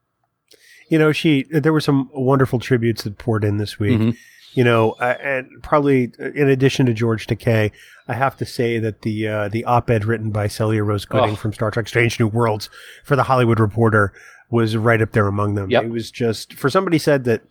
You 0.88 0.98
know, 0.98 1.12
she 1.12 1.44
there 1.50 1.72
were 1.72 1.80
some 1.80 2.10
wonderful 2.12 2.58
tributes 2.58 3.04
that 3.04 3.18
poured 3.18 3.44
in 3.44 3.56
this 3.56 3.78
week. 3.78 3.98
Mm-hmm. 3.98 4.10
You 4.54 4.64
know, 4.64 4.92
uh, 4.92 5.16
and 5.20 5.48
probably 5.62 6.12
in 6.18 6.48
addition 6.48 6.86
to 6.86 6.94
George 6.94 7.26
Takei, 7.26 7.72
I 8.08 8.14
have 8.14 8.36
to 8.38 8.44
say 8.44 8.78
that 8.78 9.02
the 9.02 9.28
uh, 9.28 9.48
the 9.48 9.64
op-ed 9.64 10.04
written 10.04 10.30
by 10.30 10.46
Celia 10.46 10.82
Rose 10.82 11.04
Gooding 11.04 11.32
oh. 11.32 11.36
from 11.36 11.52
Star 11.52 11.70
Trek: 11.70 11.88
Strange 11.88 12.18
New 12.18 12.28
Worlds 12.28 12.70
for 13.04 13.16
the 13.16 13.24
Hollywood 13.24 13.60
Reporter 13.60 14.12
was 14.50 14.76
right 14.76 15.02
up 15.02 15.12
there 15.12 15.26
among 15.26 15.54
them. 15.54 15.70
Yep. 15.70 15.84
It 15.84 15.90
was 15.90 16.10
just 16.10 16.54
for 16.54 16.70
somebody 16.70 16.98
said 16.98 17.24
that 17.24 17.42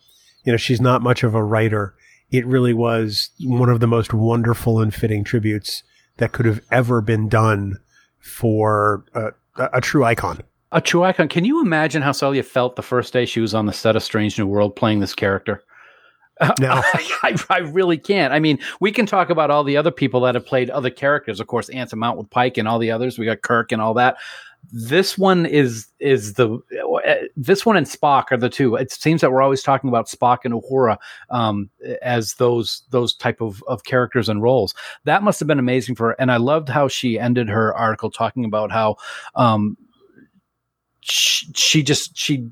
you 0.45 0.51
know 0.53 0.57
she's 0.57 0.81
not 0.81 1.01
much 1.01 1.23
of 1.23 1.35
a 1.35 1.43
writer 1.43 1.95
it 2.33 2.47
really 2.47 2.73
was 2.73 3.29
one 3.41 3.69
of 3.69 3.79
the 3.79 3.87
most 3.87 4.11
wonderful 4.11 4.81
and 4.81 4.93
fitting 4.93 5.23
tributes 5.23 5.83
that 6.17 6.31
could 6.31 6.47
have 6.47 6.61
ever 6.71 6.99
been 6.99 7.29
done 7.29 7.77
for 8.19 9.05
a, 9.13 9.31
a 9.55 9.79
true 9.79 10.03
icon. 10.03 10.41
A 10.71 10.81
true 10.81 11.03
icon. 11.03 11.27
Can 11.27 11.45
you 11.45 11.61
imagine 11.61 12.01
how 12.01 12.11
Celia 12.11 12.41
felt 12.41 12.75
the 12.75 12.81
first 12.81 13.13
day 13.13 13.25
she 13.25 13.39
was 13.39 13.53
on 13.53 13.67
the 13.67 13.71
set 13.71 13.95
of 13.95 14.01
Strange 14.01 14.39
New 14.39 14.47
World 14.47 14.75
playing 14.75 14.99
this 14.99 15.13
character? 15.13 15.61
No, 16.59 16.81
I, 17.23 17.37
I, 17.49 17.59
really 17.59 17.97
can't. 17.97 18.33
I 18.33 18.39
mean, 18.39 18.59
we 18.79 18.91
can 18.91 19.05
talk 19.05 19.29
about 19.29 19.51
all 19.51 19.63
the 19.63 19.77
other 19.77 19.91
people 19.91 20.21
that 20.21 20.35
have 20.35 20.45
played 20.45 20.69
other 20.69 20.89
characters. 20.89 21.39
Of 21.39 21.47
course, 21.47 21.69
Anson 21.69 21.99
Mount 21.99 22.17
with 22.17 22.29
Pike 22.29 22.57
and 22.57 22.67
all 22.67 22.79
the 22.79 22.91
others. 22.91 23.17
We 23.17 23.25
got 23.25 23.41
Kirk 23.41 23.71
and 23.71 23.81
all 23.81 23.93
that 23.95 24.17
this 24.71 25.17
one 25.17 25.45
is 25.45 25.87
is 25.99 26.33
the 26.33 26.59
this 27.35 27.65
one 27.65 27.75
and 27.75 27.85
Spock 27.85 28.25
are 28.31 28.37
the 28.37 28.49
two. 28.49 28.75
It 28.75 28.91
seems 28.91 29.21
that 29.21 29.31
we're 29.31 29.41
always 29.41 29.61
talking 29.61 29.89
about 29.89 30.07
Spock 30.07 30.39
and 30.45 30.53
Uhura 30.53 30.97
um, 31.29 31.69
as 32.01 32.35
those 32.35 32.83
those 32.89 33.13
type 33.13 33.41
of, 33.41 33.63
of 33.67 33.83
characters 33.83 34.29
and 34.29 34.41
roles. 34.41 34.73
That 35.03 35.23
must 35.23 35.39
have 35.39 35.47
been 35.47 35.59
amazing 35.59 35.95
for 35.95 36.09
her. 36.09 36.15
And 36.19 36.31
I 36.31 36.37
loved 36.37 36.69
how 36.69 36.87
she 36.87 37.19
ended 37.19 37.49
her 37.49 37.75
article 37.75 38.09
talking 38.09 38.45
about 38.45 38.71
how 38.71 38.95
um, 39.35 39.77
she, 41.01 41.47
she 41.53 41.83
just 41.83 42.17
she 42.17 42.47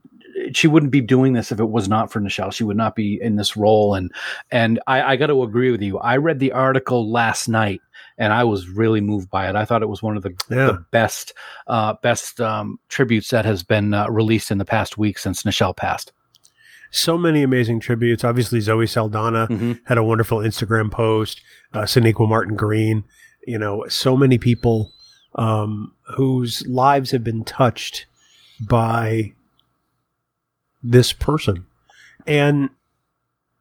she 0.54 0.68
wouldn't 0.68 0.92
be 0.92 1.02
doing 1.02 1.34
this 1.34 1.52
if 1.52 1.60
it 1.60 1.70
was 1.70 1.88
not 1.88 2.12
for 2.12 2.20
Nichelle. 2.20 2.54
She 2.54 2.64
would 2.64 2.78
not 2.78 2.96
be 2.96 3.20
in 3.22 3.36
this 3.36 3.58
role. 3.58 3.96
And 3.96 4.12
and 4.52 4.80
I, 4.88 5.14
I 5.14 5.16
got 5.16 5.28
to 5.28 5.44
agree 5.44 5.72
with 5.72 5.82
you. 5.82 5.98
I 6.00 6.18
read 6.18 6.40
the 6.40 6.52
article 6.52 7.12
last 7.12 7.48
night 7.48 7.82
and 8.18 8.34
I 8.34 8.44
was 8.44 8.70
really 8.70 9.02
moved 9.02 9.30
by 9.30 9.50
it. 9.50 9.56
I 9.56 9.66
thought 9.66 9.82
it 9.82 9.90
was 9.90 10.04
one 10.04 10.16
of 10.16 10.24
the, 10.24 10.30
yeah. 10.50 10.68
the 10.68 10.86
best 10.92 11.34
uh, 11.68 11.94
best 12.02 12.40
um, 12.40 12.80
tributes 12.90 13.30
that 13.30 13.46
has 13.46 13.64
been 13.64 13.94
uh, 13.94 14.08
released 14.10 14.52
in 14.52 14.58
the 14.58 14.66
past 14.66 14.98
week 14.98 15.18
since 15.18 15.44
Nichelle 15.44 15.76
passed. 15.76 16.12
So 16.92 17.18
many 17.18 17.42
amazing 17.42 17.80
tributes. 17.80 18.24
Obviously, 18.24 18.60
Zoe 18.60 18.86
Saldana 18.86 19.48
mm-hmm. 19.48 19.74
had 19.86 19.98
a 19.98 20.04
wonderful 20.04 20.40
Instagram 20.40 20.92
post. 20.92 21.42
Uh, 21.74 21.82
Sonequa 21.82 22.28
Martin 22.28 22.56
Green. 22.56 23.06
You 23.48 23.58
know, 23.58 23.86
so 23.88 24.16
many 24.16 24.38
people 24.38 24.92
um, 25.36 25.94
whose 26.16 26.66
lives 26.68 27.12
have 27.12 27.24
been 27.24 27.44
touched 27.44 28.06
by 28.60 29.34
this 30.84 31.14
person, 31.14 31.66
and 32.26 32.70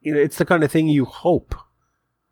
you 0.01 0.13
know, 0.13 0.19
it's 0.19 0.37
the 0.37 0.45
kind 0.45 0.63
of 0.63 0.71
thing 0.71 0.87
you 0.87 1.05
hope 1.05 1.55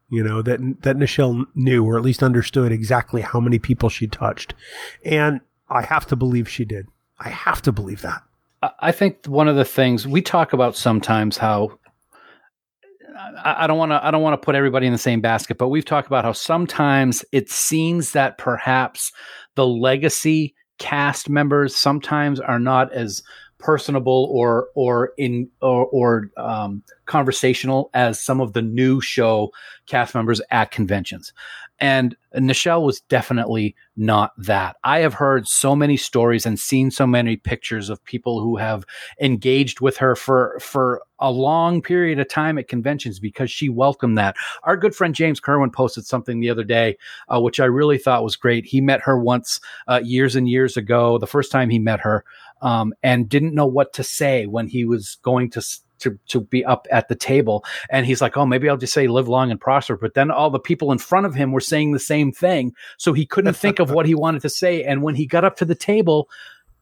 you 0.10 0.24
know, 0.24 0.42
that, 0.42 0.60
that 0.82 0.98
Nichelle 0.98 1.46
knew 1.56 1.86
or 1.86 1.98
at 1.98 2.04
least 2.04 2.24
understood 2.24 2.72
exactly 2.72 3.22
how 3.22 3.40
many 3.40 3.60
people 3.60 3.90
she 3.90 4.08
touched. 4.08 4.54
And 5.06 5.42
I 5.70 5.84
have 5.84 6.08
to 6.08 6.16
believe 6.16 6.50
she 6.50 6.66
did. 6.66 6.88
I 7.20 7.30
have 7.30 7.62
to 7.64 7.72
believe 7.72 8.02
that. 8.02 8.24
I 8.80 8.92
think 8.92 9.26
one 9.26 9.48
of 9.48 9.56
the 9.56 9.66
things 9.66 10.08
we 10.08 10.22
talk 10.22 10.52
about 10.52 10.76
sometimes 10.76 11.38
how 11.38 11.80
I 13.44 13.68
don't 13.68 13.78
want 13.78 13.92
to 13.92 14.06
I 14.06 14.12
don't 14.12 14.22
want 14.22 14.42
to 14.42 14.46
put 14.46 14.56
everybody 14.56 14.86
in 14.86 14.92
the 14.92 14.98
same 14.98 15.22
basket, 15.22 15.58
but 15.58 15.70
we've 15.70 15.86
talked 15.86 16.08
about 16.08 16.26
how 16.26 16.34
sometimes 16.34 17.24
it 17.32 17.50
seems 17.50 18.12
that 18.12 18.38
perhaps 18.38 19.14
the 19.56 19.66
legacy 19.66 20.56
cast 20.78 21.30
members 21.30 21.76
sometimes 21.76 22.40
are 22.40 22.60
not 22.60 22.92
as 22.94 23.22
personable 23.60 24.30
or 24.32 24.70
or 24.74 25.12
in 25.18 25.50
or, 25.62 25.86
or 25.88 26.30
um, 26.38 26.82
conversational 27.06 27.90
as 27.94 28.20
some 28.20 28.42
of 28.42 28.54
the 28.54 28.62
new 28.62 29.02
show 29.02 29.52
cast 29.86 30.16
members 30.16 30.42
at 30.50 30.72
conventions. 30.72 31.34
And 31.82 32.16
Nichelle 32.36 32.84
was 32.84 33.00
definitely 33.02 33.74
not 33.96 34.34
that. 34.38 34.76
I 34.84 35.00
have 35.00 35.14
heard 35.14 35.48
so 35.48 35.76
many 35.76 35.96
stories 35.96 36.46
and 36.46 36.60
seen 36.60 36.92
so 36.92 37.08
many 37.08 37.38
pictures 37.38 37.90
of 37.90 38.04
people 38.04 38.42
who 38.42 38.58
have 38.58 38.86
engaged 39.22 39.80
with 39.80 39.98
her 39.98 40.16
for 40.16 40.60
for 40.62 41.02
a 41.20 41.32
long 41.32 41.82
period 41.82 42.20
of 42.20 42.28
time 42.28 42.58
at 42.58 42.68
conventions 42.68 43.20
because 43.20 43.50
she 43.50 43.70
welcomed 43.70 44.18
that. 44.18 44.36
Our 44.64 44.78
good 44.78 44.96
friend 44.96 45.16
James 45.16 45.40
Kerwin 45.40 45.72
posted 45.72 46.06
something 46.06 46.40
the 46.40 46.50
other 46.50 46.64
day, 46.64 46.98
uh, 47.34 47.42
which 47.42 47.60
I 47.60 47.66
really 47.66 47.98
thought 47.98 48.24
was 48.24 48.36
great. 48.36 48.66
He 48.66 48.82
met 48.82 49.02
her 49.02 49.18
once 49.18 49.60
uh, 49.88 50.02
years 50.04 50.36
and 50.36 50.48
years 50.48 50.78
ago. 50.78 51.18
The 51.18 51.28
first 51.28 51.52
time 51.52 51.70
he 51.70 51.80
met 51.80 52.00
her, 52.02 52.24
um, 52.62 52.94
and 53.04 53.30
didn't 53.30 53.56
know 53.56 53.66
what 53.66 53.94
to 53.94 54.04
say 54.04 54.46
when 54.46 54.68
he 54.68 54.86
was 54.86 55.18
going 55.24 55.50
to 55.52 55.62
to 56.00 56.18
to 56.28 56.42
be 56.42 56.66
up 56.66 56.88
at 56.92 57.08
the 57.10 57.16
table. 57.16 57.64
And 57.90 58.06
he's 58.06 58.22
like 58.22 58.38
oh 58.38 58.46
maybe 58.46 58.70
i'll 58.70 58.78
just 58.78 58.94
say 58.94 59.08
live 59.08 59.28
long 59.28 59.52
and 59.52 59.60
prosper. 59.60 59.98
But 59.98 60.14
then 60.14 60.32
all 60.32 60.50
the 60.50 60.60
people 60.60 60.92
in 60.92 60.98
front 60.98 61.26
of 61.26 61.36
him 61.36 61.52
were 61.52 61.60
saying 61.60 61.92
the 61.92 62.00
same 62.00 62.32
thing. 62.32 62.74
So 62.98 63.14
he 63.14 63.26
couldn't 63.26 63.54
think 63.56 63.80
of 63.80 63.92
what 63.94 64.06
he 64.06 64.16
wanted 64.16 64.42
to 64.44 64.50
say. 64.50 64.84
And 64.84 65.04
when 65.04 65.16
he 65.16 65.26
got 65.26 65.46
up 65.46 65.58
to 65.58 65.66
the 65.66 65.76
table 65.76 66.30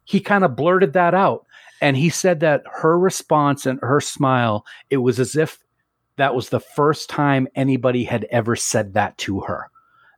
he 0.05 0.21
kind 0.21 0.45
of 0.45 0.55
blurted 0.55 0.93
that 0.93 1.13
out. 1.13 1.45
And 1.81 1.97
he 1.97 2.09
said 2.09 2.39
that 2.39 2.63
her 2.71 2.97
response 2.97 3.65
and 3.65 3.77
her 3.81 3.99
smile 3.99 4.65
it 4.89 4.97
was 4.97 5.19
as 5.19 5.35
if 5.35 5.59
that 6.15 6.33
was 6.33 6.49
the 6.49 6.59
first 6.59 7.09
time 7.09 7.47
anybody 7.55 8.03
had 8.03 8.25
ever 8.31 8.55
said 8.55 8.93
that 8.93 9.17
to 9.19 9.41
her. 9.41 9.69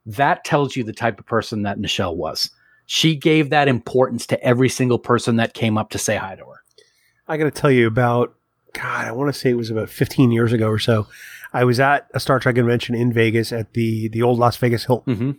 That 0.06 0.45
tells 0.45 0.76
you 0.76 0.84
the 0.84 0.93
type 0.93 1.19
of 1.19 1.26
person 1.26 1.63
that 1.63 1.78
nichelle 1.78 2.15
was 2.15 2.50
she 2.91 3.15
gave 3.15 3.52
that 3.52 3.67
importance 3.67 4.25
to 4.25 4.43
every 4.43 4.67
single 4.67 4.97
person 4.97 5.36
that 5.36 5.54
came 5.54 5.78
up 5.78 5.91
to 5.91 5.99
say 5.99 6.15
hi 6.15 6.34
to 6.34 6.43
her. 6.43 6.63
I 7.28 7.38
got 7.38 7.43
to 7.43 7.52
tell 7.52 7.69
you 7.69 7.86
about, 7.86 8.34
God, 8.73 9.06
I 9.06 9.12
want 9.12 9.32
to 9.32 9.39
say 9.39 9.52
it 9.52 9.58
was 9.58 9.69
about 9.69 9.91
15 9.91 10.32
years 10.32 10.52
ago 10.52 10.67
or 10.67 10.80
so. 10.80 11.06
I 11.54 11.65
was 11.65 11.80
at 11.80 12.08
a 12.15 12.19
Star 12.19 12.39
Trek 12.39 12.56
convention 12.56 12.95
in 12.95 13.13
Vegas 13.13 13.52
at 13.52 13.73
the, 13.73 14.08
the 14.08 14.23
old 14.23 14.39
Las 14.39 14.58
Vegas 14.58 14.86
Hilton, 14.86 15.15
mm-hmm. 15.15 15.32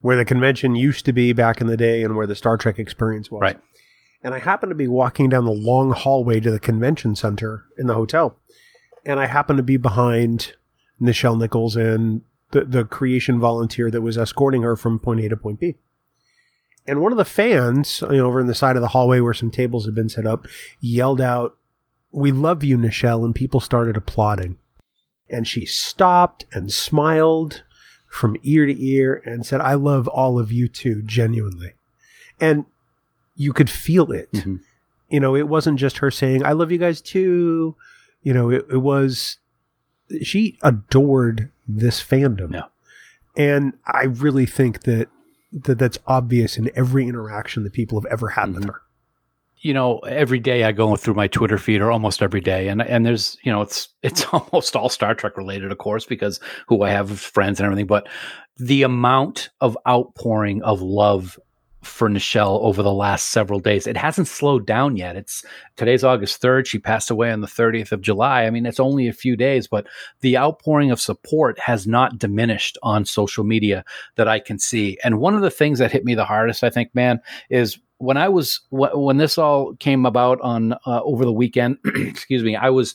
where 0.00 0.16
the 0.16 0.24
convention 0.24 0.74
used 0.74 1.04
to 1.04 1.12
be 1.12 1.32
back 1.32 1.60
in 1.60 1.68
the 1.68 1.76
day 1.76 2.02
and 2.02 2.16
where 2.16 2.26
the 2.26 2.34
Star 2.34 2.56
Trek 2.56 2.76
experience 2.76 3.30
was. 3.30 3.40
Right. 3.40 3.60
And 4.24 4.34
I 4.34 4.40
happened 4.40 4.70
to 4.70 4.76
be 4.76 4.88
walking 4.88 5.28
down 5.28 5.44
the 5.44 5.52
long 5.52 5.92
hallway 5.92 6.40
to 6.40 6.50
the 6.50 6.58
convention 6.58 7.14
center 7.14 7.66
in 7.78 7.86
the 7.86 7.94
hotel. 7.94 8.36
And 9.04 9.20
I 9.20 9.26
happened 9.26 9.58
to 9.58 9.62
be 9.62 9.76
behind 9.76 10.54
Nichelle 11.00 11.38
Nichols 11.38 11.76
and 11.76 12.22
the, 12.50 12.64
the 12.64 12.84
creation 12.84 13.38
volunteer 13.38 13.92
that 13.92 14.02
was 14.02 14.18
escorting 14.18 14.62
her 14.62 14.74
from 14.74 14.98
point 14.98 15.20
A 15.20 15.28
to 15.28 15.36
point 15.36 15.60
B. 15.60 15.76
And 16.88 17.00
one 17.00 17.12
of 17.12 17.18
the 17.18 17.24
fans, 17.24 18.00
you 18.02 18.18
know, 18.18 18.26
over 18.26 18.40
in 18.40 18.46
the 18.46 18.54
side 18.54 18.76
of 18.76 18.82
the 18.82 18.88
hallway 18.88 19.20
where 19.20 19.34
some 19.34 19.50
tables 19.50 19.86
had 19.86 19.94
been 19.94 20.08
set 20.08 20.26
up, 20.26 20.46
yelled 20.80 21.20
out, 21.20 21.56
We 22.12 22.32
love 22.32 22.62
you, 22.62 22.78
Nichelle. 22.78 23.24
And 23.24 23.34
people 23.34 23.60
started 23.60 23.96
applauding. 23.96 24.58
And 25.28 25.46
she 25.48 25.66
stopped 25.66 26.46
and 26.52 26.72
smiled 26.72 27.64
from 28.08 28.36
ear 28.44 28.66
to 28.66 28.84
ear 28.84 29.20
and 29.26 29.44
said, 29.44 29.60
I 29.60 29.74
love 29.74 30.06
all 30.08 30.38
of 30.38 30.52
you 30.52 30.68
too, 30.68 31.02
genuinely. 31.02 31.74
And 32.40 32.64
you 33.34 33.52
could 33.52 33.68
feel 33.68 34.12
it. 34.12 34.30
Mhm. 34.32 34.60
You 35.10 35.20
know, 35.20 35.34
it 35.36 35.48
wasn't 35.48 35.78
just 35.78 35.98
her 35.98 36.10
saying, 36.10 36.44
I 36.44 36.52
love 36.52 36.70
you 36.72 36.78
guys 36.78 37.00
too. 37.00 37.76
You 38.22 38.32
know, 38.32 38.50
it, 38.50 38.66
it 38.70 38.78
was, 38.78 39.38
she 40.22 40.58
adored 40.62 41.50
this 41.68 42.02
fandom. 42.02 42.54
Yeah. 42.54 42.64
And 43.36 43.74
I 43.86 44.04
really 44.04 44.46
think 44.46 44.82
that, 44.82 45.08
that 45.52 45.78
that's 45.78 45.98
obvious 46.06 46.56
in 46.58 46.70
every 46.74 47.06
interaction 47.06 47.62
that 47.64 47.72
people 47.72 48.00
have 48.00 48.10
ever 48.10 48.28
had 48.28 48.54
with 48.54 48.64
Mhm. 48.64 48.66
her. 48.68 48.82
you 49.62 49.72
know, 49.74 49.98
every 50.00 50.38
day 50.38 50.62
I 50.64 50.70
go 50.70 50.94
through 50.96 51.14
my 51.14 51.26
Twitter 51.28 51.56
feed, 51.58 51.80
or 51.80 51.90
almost 51.90 52.22
every 52.22 52.42
day, 52.42 52.68
and 52.68 52.80
and 52.82 53.04
there's, 53.06 53.36
you 53.42 53.50
know, 53.50 53.62
it's 53.62 53.88
it's 54.02 54.24
almost 54.26 54.76
all 54.76 54.88
Star 54.90 55.14
Trek 55.14 55.36
related, 55.36 55.72
of 55.72 55.78
course, 55.78 56.04
because 56.04 56.38
who 56.68 56.82
I 56.82 56.90
have 56.90 57.18
friends 57.18 57.58
and 57.58 57.64
everything. 57.64 57.86
But 57.86 58.06
the 58.58 58.82
amount 58.82 59.48
of 59.60 59.76
outpouring 59.88 60.62
of 60.62 60.82
love 60.82 61.38
for 61.86 62.08
Nichelle 62.08 62.60
over 62.60 62.82
the 62.82 62.92
last 62.92 63.28
several 63.28 63.60
days, 63.60 63.86
it 63.86 63.96
hasn't 63.96 64.28
slowed 64.28 64.66
down 64.66 64.96
yet. 64.96 65.16
It's 65.16 65.44
today's 65.76 66.04
August 66.04 66.40
third. 66.40 66.66
She 66.66 66.78
passed 66.78 67.10
away 67.10 67.30
on 67.30 67.40
the 67.40 67.46
thirtieth 67.46 67.92
of 67.92 68.00
July. 68.00 68.44
I 68.44 68.50
mean, 68.50 68.66
it's 68.66 68.80
only 68.80 69.08
a 69.08 69.12
few 69.12 69.36
days, 69.36 69.66
but 69.66 69.86
the 70.20 70.36
outpouring 70.36 70.90
of 70.90 71.00
support 71.00 71.58
has 71.58 71.86
not 71.86 72.18
diminished 72.18 72.76
on 72.82 73.04
social 73.04 73.44
media 73.44 73.84
that 74.16 74.28
I 74.28 74.38
can 74.38 74.58
see. 74.58 74.98
And 75.04 75.18
one 75.18 75.34
of 75.34 75.42
the 75.42 75.50
things 75.50 75.78
that 75.78 75.92
hit 75.92 76.04
me 76.04 76.14
the 76.14 76.24
hardest, 76.24 76.64
I 76.64 76.70
think, 76.70 76.94
man, 76.94 77.20
is 77.50 77.78
when 77.98 78.16
I 78.16 78.28
was 78.28 78.60
when 78.70 79.16
this 79.16 79.38
all 79.38 79.74
came 79.76 80.04
about 80.06 80.40
on 80.40 80.72
uh, 80.72 81.02
over 81.02 81.24
the 81.24 81.32
weekend. 81.32 81.78
excuse 81.84 82.42
me, 82.42 82.56
I 82.56 82.70
was 82.70 82.94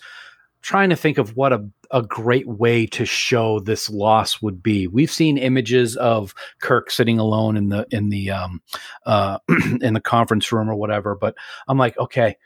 trying 0.62 0.90
to 0.90 0.96
think 0.96 1.18
of 1.18 1.36
what 1.36 1.54
a 1.54 1.68
a 1.94 2.02
great 2.02 2.48
way 2.48 2.86
to 2.86 3.06
show 3.06 3.60
this 3.60 3.90
loss 3.90 4.42
would 4.42 4.64
be. 4.64 4.88
We've 4.88 5.12
seen 5.12 5.38
images 5.38 5.98
of 5.98 6.34
Kirk 6.62 6.90
sitting 6.90 7.20
alone 7.20 7.58
in 7.58 7.70
the 7.70 7.86
in 7.92 8.10
the 8.10 8.32
um 8.32 8.62
uh 9.06 9.40
in 9.82 9.94
the 9.94 10.02
conference 10.02 10.52
room 10.52 10.70
or 10.70 10.76
whatever, 10.76 11.16
but 11.16 11.36
I'm 11.68 11.78
like, 11.78 11.98
okay, 11.98 12.38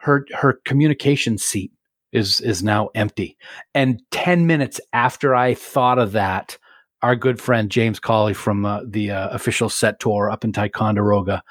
her 0.00 0.26
her 0.34 0.60
communication 0.64 1.38
seat 1.38 1.72
is 2.12 2.40
is 2.40 2.62
now 2.62 2.88
empty. 2.94 3.36
And 3.74 4.02
10 4.10 4.46
minutes 4.46 4.80
after 4.92 5.34
I 5.34 5.54
thought 5.54 5.98
of 5.98 6.12
that, 6.12 6.58
our 7.02 7.16
good 7.16 7.40
friend 7.40 7.70
James 7.70 8.00
Cawley 8.00 8.34
from 8.34 8.64
uh, 8.64 8.80
the 8.86 9.10
uh, 9.10 9.28
official 9.30 9.68
set 9.68 10.00
tour 10.00 10.30
up 10.30 10.44
in 10.44 10.52
Ticonderoga, 10.52 11.42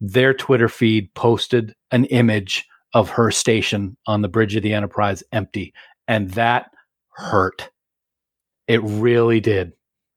their 0.00 0.34
Twitter 0.34 0.68
feed 0.68 1.12
posted 1.14 1.74
an 1.90 2.04
image 2.06 2.66
of 2.94 3.10
her 3.10 3.30
station 3.30 3.96
on 4.06 4.22
the 4.22 4.28
bridge 4.28 4.54
of 4.56 4.62
the 4.62 4.74
Enterprise 4.74 5.22
empty, 5.32 5.72
and 6.06 6.30
that 6.32 6.70
hurt. 7.16 7.70
It 8.68 8.80
really 8.82 9.40
did. 9.40 9.72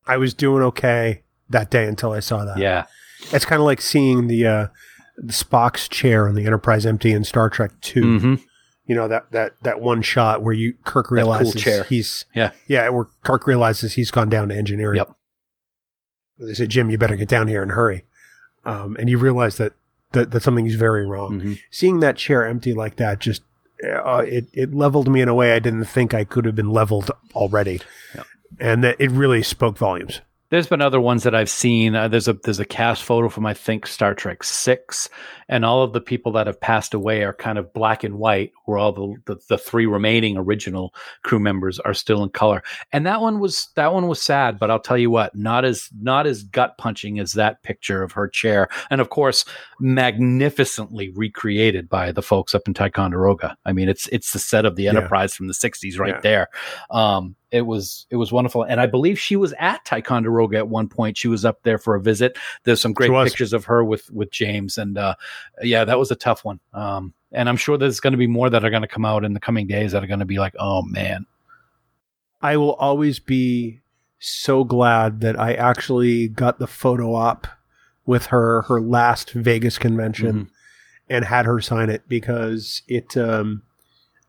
I 0.08 0.18
was 0.18 0.34
doing 0.34 0.62
okay 0.64 1.24
that 1.50 1.70
day 1.72 1.86
until 1.88 2.12
I 2.12 2.20
saw 2.20 2.46
that. 2.46 2.58
Yeah, 2.58 2.86
It's 3.32 3.46
kind 3.46 3.60
of 3.62 3.66
like 3.66 3.82
seeing 3.82 4.28
the, 4.28 4.46
uh, 4.46 4.68
the 5.18 5.34
Spock's 5.34 5.88
chair 5.88 6.28
on 6.28 6.36
the 6.36 6.46
Enterprise 6.46 6.86
empty 6.86 7.12
in 7.12 7.24
Star 7.24 7.50
Trek 7.50 7.72
2. 7.82 8.20
hmm 8.20 8.36
You 8.86 8.96
know, 8.96 9.08
that, 9.08 9.32
that, 9.32 9.54
that 9.64 9.80
one 9.82 10.02
shot 10.04 10.44
where 10.44 10.54
you, 10.54 10.76
Kirk 10.86 11.08
cool 11.08 11.16
realizes 11.16 11.56
chair. 11.62 11.84
he's, 11.86 12.26
Yeah. 12.36 12.52
yeah, 12.68 12.88
where 12.90 13.08
Kirk 13.24 13.48
realizes 13.48 13.94
he's 13.94 14.12
gone 14.12 14.30
down 14.30 14.50
to 14.50 14.56
engineering. 14.56 14.98
Yep. 14.98 15.12
They 16.40 16.54
said, 16.54 16.70
Jim, 16.70 16.90
you 16.90 16.98
better 16.98 17.16
get 17.16 17.30
down 17.30 17.48
here 17.48 17.64
and 17.64 17.72
hurry. 17.72 18.04
Um, 18.66 18.96
and 19.00 19.10
you 19.10 19.18
realize 19.18 19.58
that, 19.58 19.74
that, 20.12 20.32
that 20.32 20.44
something's 20.44 20.76
very 20.76 21.06
wrong. 21.06 21.40
hmm 21.40 21.54
Seeing 21.72 22.00
that 22.00 22.18
chair 22.18 22.46
empty 22.46 22.74
like 22.74 22.96
that 22.98 23.20
just, 23.20 23.44
uh, 23.84 24.24
it, 24.26 24.48
it 24.54 24.74
leveled 24.74 25.10
me 25.10 25.22
in 25.22 25.28
a 25.28 25.34
way 25.34 25.54
I 25.54 25.60
didn't 25.60 25.86
think 25.86 26.14
I 26.14 26.24
could 26.24 26.46
have 26.46 26.56
been 26.56 26.72
leveled 26.72 27.12
already. 27.34 27.82
Yep. 28.16 28.26
And 28.60 28.84
that 28.84 28.96
it 29.00 29.12
really 29.12 29.44
spoke 29.44 29.78
volumes. 29.78 30.22
There's 30.50 30.68
been 30.68 30.82
other 30.82 31.02
ones 31.02 31.24
that 31.24 31.34
I've 31.34 31.50
seen. 31.50 31.96
Uh, 31.96 32.08
there's 32.08 32.28
a 32.28 32.34
there's 32.34 32.60
a 32.60 32.66
cast 32.66 33.02
photo 33.04 33.30
from 33.30 33.48
I 33.48 33.56
think 33.56 33.88
Star 33.88 34.14
Trek 34.14 34.44
Six, 34.44 35.10
and 35.50 35.66
all 35.66 35.82
of 35.82 35.92
the 35.94 36.00
people 36.02 36.32
that 36.34 36.46
have 36.46 36.62
passed 36.62 36.94
away 36.94 37.24
are 37.24 37.34
kind 37.34 37.58
of 37.58 37.74
black 37.74 38.04
and 38.04 38.20
white, 38.20 38.52
where 38.66 38.78
all 38.78 38.92
the, 38.92 39.16
the 39.26 39.42
the 39.50 39.58
three 39.58 39.88
remaining 39.88 40.38
original 40.38 40.94
crew 41.24 41.40
members 41.40 41.80
are 41.80 41.96
still 41.96 42.22
in 42.22 42.30
color. 42.30 42.62
And 42.94 43.08
that 43.08 43.22
one 43.22 43.40
was 43.40 43.70
that 43.76 43.92
one 43.92 44.08
was 44.08 44.22
sad, 44.22 44.60
but 44.60 44.70
I'll 44.70 44.80
tell 44.80 44.98
you 45.00 45.10
what, 45.10 45.36
not 45.36 45.66
as 45.66 45.90
not 46.00 46.28
as 46.28 46.44
gut 46.44 46.78
punching 46.78 47.18
as 47.18 47.34
that 47.34 47.64
picture 47.64 48.04
of 48.04 48.12
her 48.12 48.28
chair, 48.28 48.70
and 48.92 49.02
of 49.02 49.10
course 49.10 49.46
magnificently 49.80 51.10
recreated 51.16 51.90
by 51.90 52.12
the 52.12 52.22
folks 52.22 52.54
up 52.54 52.68
in 52.68 52.74
Ticonderoga. 52.74 53.58
I 53.66 53.74
mean, 53.74 53.90
it's 53.90 54.08
it's 54.10 54.32
the 54.32 54.40
set 54.40 54.66
of 54.66 54.76
the 54.76 54.84
Yeah. 54.84 54.92
Enterprise 54.92 55.34
from 55.34 55.48
the 55.48 55.54
'60s 55.54 55.98
right 56.00 56.14
Yeah. 56.16 56.22
there. 56.22 56.48
Um, 56.92 57.36
it 57.56 57.66
was 57.66 58.06
it 58.10 58.18
was 58.18 58.34
wonderful, 58.34 58.64
and 58.64 58.82
I 58.82 58.86
believe 58.86 59.18
she 59.18 59.38
was 59.38 59.54
at 59.60 59.86
Ticonderoga 59.86 60.58
at 60.58 60.68
one 60.68 60.90
point. 60.90 61.18
She 61.18 61.30
was 61.30 61.46
up 61.46 61.64
there 61.64 61.78
for 61.78 61.96
a 61.96 62.02
visit. 62.02 62.38
There's 62.64 62.82
some 62.82 62.92
great 62.92 63.12
pictures 63.12 63.54
of 63.54 63.64
her 63.66 63.84
with 63.84 64.12
with 64.12 64.30
James, 64.30 64.78
and 64.78 64.98
uh, 64.98 65.16
yeah, 65.62 65.86
that 65.86 65.98
was 65.98 66.12
a 66.12 66.16
tough 66.16 66.44
one. 66.44 66.60
Um, 66.74 67.14
and 67.32 67.48
I'm 67.48 67.56
sure 67.56 67.78
there's 67.78 68.02
going 68.02 68.12
to 68.12 68.18
be 68.18 68.28
more 68.28 68.50
that 68.50 68.66
are 68.66 68.70
going 68.70 68.82
to 68.82 68.90
come 68.90 69.06
out 69.06 69.24
in 69.24 69.34
the 69.34 69.40
coming 69.40 69.68
days 69.68 69.94
that 69.94 70.04
are 70.04 70.08
going 70.08 70.20
to 70.20 70.26
be 70.26 70.38
like, 70.38 70.54
oh 70.60 70.82
man, 70.82 71.26
I 72.42 72.58
will 72.58 72.74
always 72.74 73.20
be 73.20 73.80
so 74.20 74.66
glad 74.66 75.22
that 75.22 75.40
I 75.40 75.54
actually 75.54 76.28
got 76.28 76.60
the 76.60 76.68
photo 76.68 77.16
op 77.16 77.48
with 78.06 78.28
her 78.28 78.64
her 78.64 78.82
last 78.82 79.32
Vegas 79.32 79.78
convention 79.78 80.50
and 81.10 81.24
had 81.24 81.46
her 81.46 81.62
sign 81.62 81.90
it 81.90 82.04
because 82.10 82.82
it 82.90 83.16
um 83.16 83.64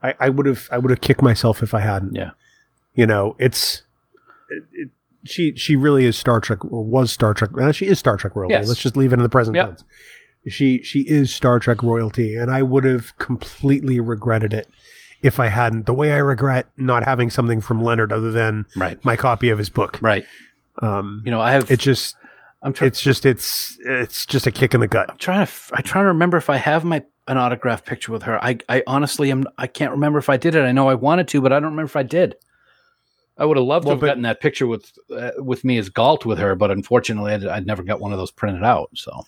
I, 0.00 0.14
I 0.20 0.28
would 0.28 0.46
have 0.46 0.68
I 0.70 0.78
would 0.78 0.90
have 0.90 1.00
kicked 1.00 1.22
myself 1.22 1.62
if 1.62 1.74
I 1.74 1.80
hadn't. 1.80 2.14
Yeah. 2.14 2.30
You 2.96 3.06
know, 3.06 3.36
it's 3.38 3.82
it, 4.50 4.64
it, 4.72 4.88
she 5.24 5.54
she 5.56 5.76
really 5.76 6.04
is 6.04 6.16
Star 6.16 6.40
Trek 6.40 6.64
or 6.64 6.84
was 6.84 7.12
Star 7.12 7.34
Trek. 7.34 7.50
Well, 7.54 7.72
she 7.72 7.86
is 7.86 7.98
Star 7.98 8.16
Trek 8.16 8.34
royalty. 8.34 8.54
Yes. 8.54 8.68
Let's 8.68 8.80
just 8.82 8.96
leave 8.96 9.12
it 9.12 9.16
in 9.18 9.22
the 9.22 9.28
present 9.28 9.54
Yep. 9.56 9.66
tense. 9.66 9.84
She 10.48 10.82
she 10.82 11.00
is 11.00 11.34
Star 11.34 11.58
Trek 11.58 11.82
royalty, 11.82 12.36
and 12.36 12.50
I 12.50 12.62
would 12.62 12.84
have 12.84 13.16
completely 13.18 13.98
regretted 14.00 14.54
it 14.54 14.68
if 15.22 15.40
I 15.40 15.48
hadn't. 15.48 15.86
The 15.86 15.94
way 15.94 16.12
I 16.12 16.18
regret 16.18 16.66
not 16.76 17.04
having 17.04 17.30
something 17.30 17.60
from 17.60 17.82
Leonard 17.82 18.12
other 18.12 18.30
than 18.30 18.64
right, 18.76 19.04
my 19.04 19.16
copy 19.16 19.48
of 19.50 19.58
his 19.58 19.68
book. 19.68 19.98
right. 20.00 20.24
Um, 20.82 21.22
You 21.24 21.30
know, 21.32 21.40
I 21.40 21.50
have. 21.52 21.70
it's 21.70 21.82
just 21.82 22.14
I'm 22.62 22.72
trying. 22.72 22.88
it's 22.88 23.00
just 23.00 23.26
it's 23.26 23.76
it's 23.84 24.24
just 24.26 24.46
a 24.46 24.52
kick 24.52 24.72
in 24.74 24.80
the 24.80 24.86
gut. 24.88 25.18
trying 25.18 25.38
to. 25.38 25.42
f- 25.42 25.70
I 25.74 25.80
try 25.82 26.02
to 26.02 26.08
remember 26.08 26.36
if 26.36 26.48
I 26.48 26.56
have 26.58 26.84
my 26.84 27.02
an 27.26 27.38
autograph 27.38 27.84
picture 27.84 28.12
with 28.12 28.22
her. 28.22 28.42
I 28.44 28.58
I 28.68 28.84
honestly 28.86 29.32
am. 29.32 29.44
I 29.58 29.66
can't 29.66 29.90
remember 29.90 30.20
if 30.20 30.28
I 30.28 30.36
did 30.36 30.54
it. 30.54 30.60
I 30.62 30.70
know 30.70 30.88
I 30.88 30.94
wanted 30.94 31.26
to, 31.28 31.40
but 31.40 31.52
I 31.52 31.56
don't 31.56 31.70
remember 31.70 31.86
if 31.90 31.96
I 31.96 32.04
did. 32.04 32.36
I 33.38 33.44
would 33.44 33.56
have 33.56 33.66
loved 33.66 33.84
to 33.86 33.90
have 33.90 34.00
but- 34.00 34.06
gotten 34.06 34.22
that 34.22 34.40
picture 34.40 34.66
with 34.66 34.92
uh, 35.14 35.30
with 35.38 35.64
me 35.64 35.78
as 35.78 35.88
Galt 35.90 36.24
with 36.24 36.38
her, 36.38 36.54
but 36.54 36.70
unfortunately, 36.70 37.32
I'd, 37.32 37.46
I'd 37.46 37.66
never 37.66 37.82
got 37.82 38.00
one 38.00 38.12
of 38.12 38.18
those 38.18 38.30
printed 38.30 38.64
out. 38.64 38.90
So 38.94 39.24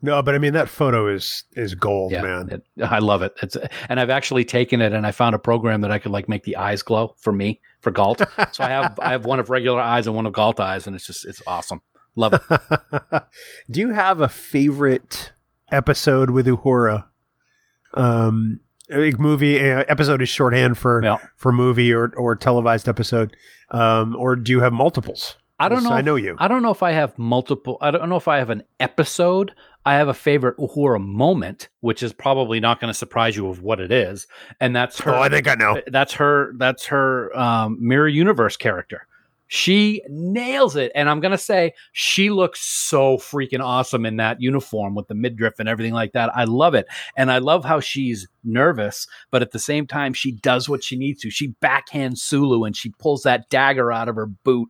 No, 0.00 0.22
but 0.22 0.34
I 0.34 0.38
mean 0.38 0.52
that 0.54 0.68
photo 0.68 1.06
is 1.08 1.44
is 1.52 1.74
gold, 1.74 2.12
yeah, 2.12 2.22
man. 2.22 2.48
it- 2.50 2.64
I 2.84 3.00
love 3.00 3.22
it. 3.22 3.34
It's 3.42 3.56
and 3.88 3.98
I've 4.00 4.10
actually 4.10 4.44
taken 4.44 4.80
it 4.80 4.92
and 4.92 5.06
I 5.06 5.10
found 5.12 5.34
a 5.34 5.38
program 5.38 5.80
that 5.82 5.90
I 5.90 5.98
could 5.98 6.12
like 6.12 6.28
make 6.28 6.44
the 6.44 6.56
eyes 6.56 6.82
glow 6.82 7.14
for 7.18 7.32
me 7.32 7.60
for 7.80 7.90
Galt. 7.90 8.22
so 8.52 8.64
I 8.64 8.68
have 8.70 8.98
I 9.00 9.10
have 9.10 9.24
one 9.26 9.40
of 9.40 9.50
regular 9.50 9.80
eyes 9.80 10.06
and 10.06 10.16
one 10.16 10.26
of 10.26 10.32
Galt 10.32 10.58
eyes, 10.60 10.86
and 10.86 10.96
it's 10.96 11.06
just 11.06 11.26
it's 11.26 11.42
awesome. 11.46 11.82
Love 12.16 12.32
it. 12.34 13.22
Do 13.70 13.78
you 13.80 13.90
have 13.90 14.20
a 14.20 14.28
favorite 14.28 15.32
episode 15.70 16.30
with 16.30 16.46
Uhura? 16.46 17.04
Um, 17.94 18.60
movie 18.90 19.58
uh, 19.70 19.84
episode 19.88 20.22
is 20.22 20.28
shorthand 20.28 20.78
for 20.78 21.02
Yeah. 21.02 21.18
for 21.36 21.52
movie 21.52 21.92
or 21.92 22.12
or 22.16 22.36
televised 22.36 22.88
episode. 22.88 23.36
Um, 23.70 24.16
or 24.16 24.36
do 24.36 24.52
you 24.52 24.60
have 24.60 24.72
multiples? 24.72 25.36
I 25.60 25.68
don't 25.68 25.82
know. 25.82 25.90
I 25.90 25.98
if- 25.98 26.04
know 26.04 26.14
you. 26.16 26.36
I 26.38 26.46
don't 26.48 26.62
know 26.62 26.70
if 26.70 26.82
I 26.82 26.92
have 26.92 27.18
multiple. 27.18 27.78
I 27.80 27.90
don't 27.90 28.08
know 28.08 28.16
if 28.16 28.28
I 28.28 28.38
have 28.38 28.50
an 28.50 28.62
episode. 28.80 29.52
I 29.84 29.94
have 29.94 30.08
a 30.08 30.14
favorite 30.14 30.56
Uhura 30.58 31.02
moment, 31.02 31.68
which 31.80 32.02
is 32.02 32.12
probably 32.12 32.60
not 32.60 32.78
going 32.80 32.92
to 32.92 32.94
surprise 32.98 33.36
you 33.36 33.48
of 33.48 33.62
what 33.62 33.80
it 33.80 33.90
is, 33.90 34.26
and 34.60 34.76
that's 34.76 35.00
her. 35.00 35.14
oh, 35.14 35.20
I 35.20 35.28
think 35.30 35.48
I 35.48 35.54
know. 35.54 35.80
That's 35.86 36.12
her. 36.14 36.52
That's 36.58 36.86
her 36.86 37.36
um, 37.36 37.78
mirror 37.80 38.06
universe 38.08 38.56
character. 38.56 39.06
She 39.48 40.02
nails 40.08 40.76
it, 40.76 40.92
and 40.94 41.08
I'm 41.08 41.20
gonna 41.20 41.38
say 41.38 41.72
she 41.92 42.30
looks 42.30 42.60
so 42.60 43.16
freaking 43.16 43.64
awesome 43.64 44.04
in 44.04 44.16
that 44.16 44.40
uniform 44.40 44.94
with 44.94 45.08
the 45.08 45.14
midriff 45.14 45.58
and 45.58 45.68
everything 45.68 45.94
like 45.94 46.12
that. 46.12 46.30
I 46.36 46.44
love 46.44 46.74
it, 46.74 46.86
and 47.16 47.32
I 47.32 47.38
love 47.38 47.64
how 47.64 47.80
she's 47.80 48.28
nervous, 48.44 49.06
but 49.30 49.40
at 49.40 49.52
the 49.52 49.58
same 49.58 49.86
time 49.86 50.12
she 50.12 50.32
does 50.32 50.68
what 50.68 50.84
she 50.84 50.96
needs 50.96 51.22
to. 51.22 51.30
She 51.30 51.54
backhands 51.62 52.18
Sulu 52.18 52.64
and 52.64 52.76
she 52.76 52.90
pulls 52.98 53.22
that 53.22 53.48
dagger 53.48 53.90
out 53.90 54.08
of 54.08 54.16
her 54.16 54.26
boot, 54.26 54.68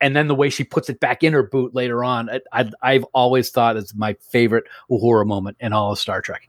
and 0.00 0.16
then 0.16 0.28
the 0.28 0.34
way 0.34 0.48
she 0.48 0.64
puts 0.64 0.88
it 0.88 1.00
back 1.00 1.22
in 1.22 1.32
her 1.32 1.42
boot 1.42 1.74
later 1.74 2.02
on, 2.02 2.30
I, 2.52 2.70
have 2.82 3.04
always 3.14 3.50
thought 3.50 3.76
it's 3.76 3.94
my 3.94 4.14
favorite 4.30 4.64
Uhura 4.90 5.26
moment 5.26 5.56
in 5.60 5.72
all 5.72 5.92
of 5.92 5.98
Star 5.98 6.20
Trek. 6.20 6.48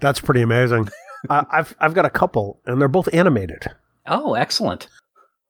That's 0.00 0.20
pretty 0.20 0.42
amazing. 0.42 0.88
uh, 1.30 1.44
I've 1.50 1.74
I've 1.80 1.94
got 1.94 2.04
a 2.04 2.10
couple, 2.10 2.60
and 2.66 2.80
they're 2.80 2.88
both 2.88 3.12
animated. 3.12 3.66
Oh, 4.06 4.34
excellent! 4.34 4.88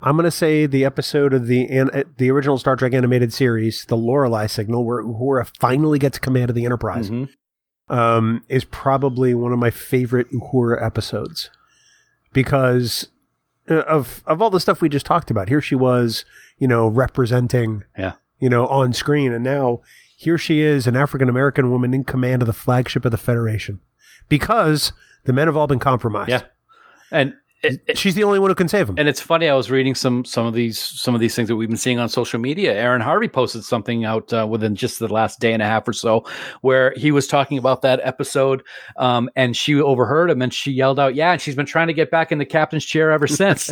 I'm 0.01 0.17
going 0.17 0.25
to 0.25 0.31
say 0.31 0.67
the 0.67 0.85
episode 0.85 1.35
of 1.35 1.47
the 1.49 1.67
an, 1.67 1.91
uh, 1.91 2.05
the 2.19 2.31
original 2.31 2.59
Star 2.59 2.77
Trek 2.77 2.95
animated 2.95 3.33
series, 3.33 3.85
the 3.87 3.97
Lorelei 3.97 4.47
signal, 4.47 4.85
where 4.85 5.03
Uhura 5.03 5.51
finally 5.59 5.99
gets 5.99 6.19
command 6.19 6.51
of 6.51 6.57
the 6.57 6.65
Enterprise, 6.65 7.11
mm-hmm. 7.11 7.93
um, 7.93 8.45
is 8.49 8.65
probably 8.65 9.35
one 9.35 9.53
of 9.53 9.59
my 9.59 9.71
favorite 9.71 10.31
Uhura 10.31 10.81
episodes 10.81 11.51
because 12.33 13.09
uh, 13.69 13.81
of 13.81 14.23
of 14.27 14.41
all 14.41 14.51
the 14.51 14.61
stuff 14.61 14.81
we 14.81 14.89
just 14.89 15.07
talked 15.07 15.33
about. 15.33 15.49
Here 15.49 15.61
she 15.61 15.75
was, 15.75 16.25
you 16.59 16.69
know, 16.69 16.87
representing, 16.87 17.83
yeah, 17.99 18.13
you 18.39 18.49
know, 18.49 18.69
on 18.69 18.93
screen, 18.93 19.33
and 19.33 19.43
now 19.43 19.81
here 20.17 20.39
she 20.39 20.61
is, 20.61 20.87
an 20.87 20.95
African 20.95 21.29
American 21.29 21.73
woman 21.73 21.93
in 21.93 22.05
command 22.05 22.43
of 22.43 22.47
the 22.47 22.53
flagship 22.53 23.05
of 23.05 23.11
the 23.11 23.19
Federation, 23.19 23.81
because 24.29 24.93
the 25.25 25.33
men 25.33 25.49
have 25.49 25.57
all 25.57 25.67
been 25.67 25.81
compromised. 25.81 26.31
Yeah, 26.31 26.43
and 27.11 27.35
it, 27.63 27.83
it, 27.89 27.99
she's 27.99 28.15
the 28.15 28.23
only 28.23 28.39
one 28.39 28.51
who 28.51 28.55
can 28.55 28.69
save 28.69 28.89
him. 28.89 28.95
And 28.99 29.09
it's 29.09 29.21
funny. 29.21 29.49
I 29.49 29.55
was 29.55 29.71
reading 29.71 29.95
some 29.95 30.25
some 30.25 30.47
of 30.47 30.55
these 30.55 30.79
some 30.79 31.15
of 31.15 31.21
these 31.21 31.35
things 31.35 31.49
that 31.49 31.57
we've 31.57 31.69
been 31.69 31.77
seeing 31.77 31.99
on 31.99 32.09
social 32.09 32.39
media. 32.39 32.73
Aaron 32.75 33.01
Harvey 33.01 33.29
posted 33.29 33.65
something 33.65 34.05
out 34.05 34.33
uh, 34.33 34.47
within 34.49 34.77
just 34.77 35.01
the 35.01 35.09
last 35.09 35.41
day 35.41 35.53
and 35.53 35.63
a 35.63 35.67
half 35.67 35.87
or 35.89 35.93
so, 35.93 36.25
where 36.61 36.93
he 36.97 37.11
was 37.11 37.27
talking 37.27 37.59
about 37.59 37.83
that 37.83 38.01
episode, 38.05 38.63
um, 38.97 39.29
and 39.35 39.57
she 39.57 39.81
overheard 39.81 40.31
him, 40.31 40.41
and 40.41 40.55
she 40.55 40.71
yelled 40.71 41.01
out, 41.01 41.15
"Yeah!" 41.17 41.33
And 41.33 41.41
she's 41.41 41.57
been 41.57 41.67
trying 41.67 41.89
to 41.89 41.95
get 41.95 42.11
back 42.11 42.31
in 42.31 42.39
the 42.39 42.47
captain's 42.47 42.85
chair 42.85 43.11
ever 43.11 43.27
since. 43.27 43.71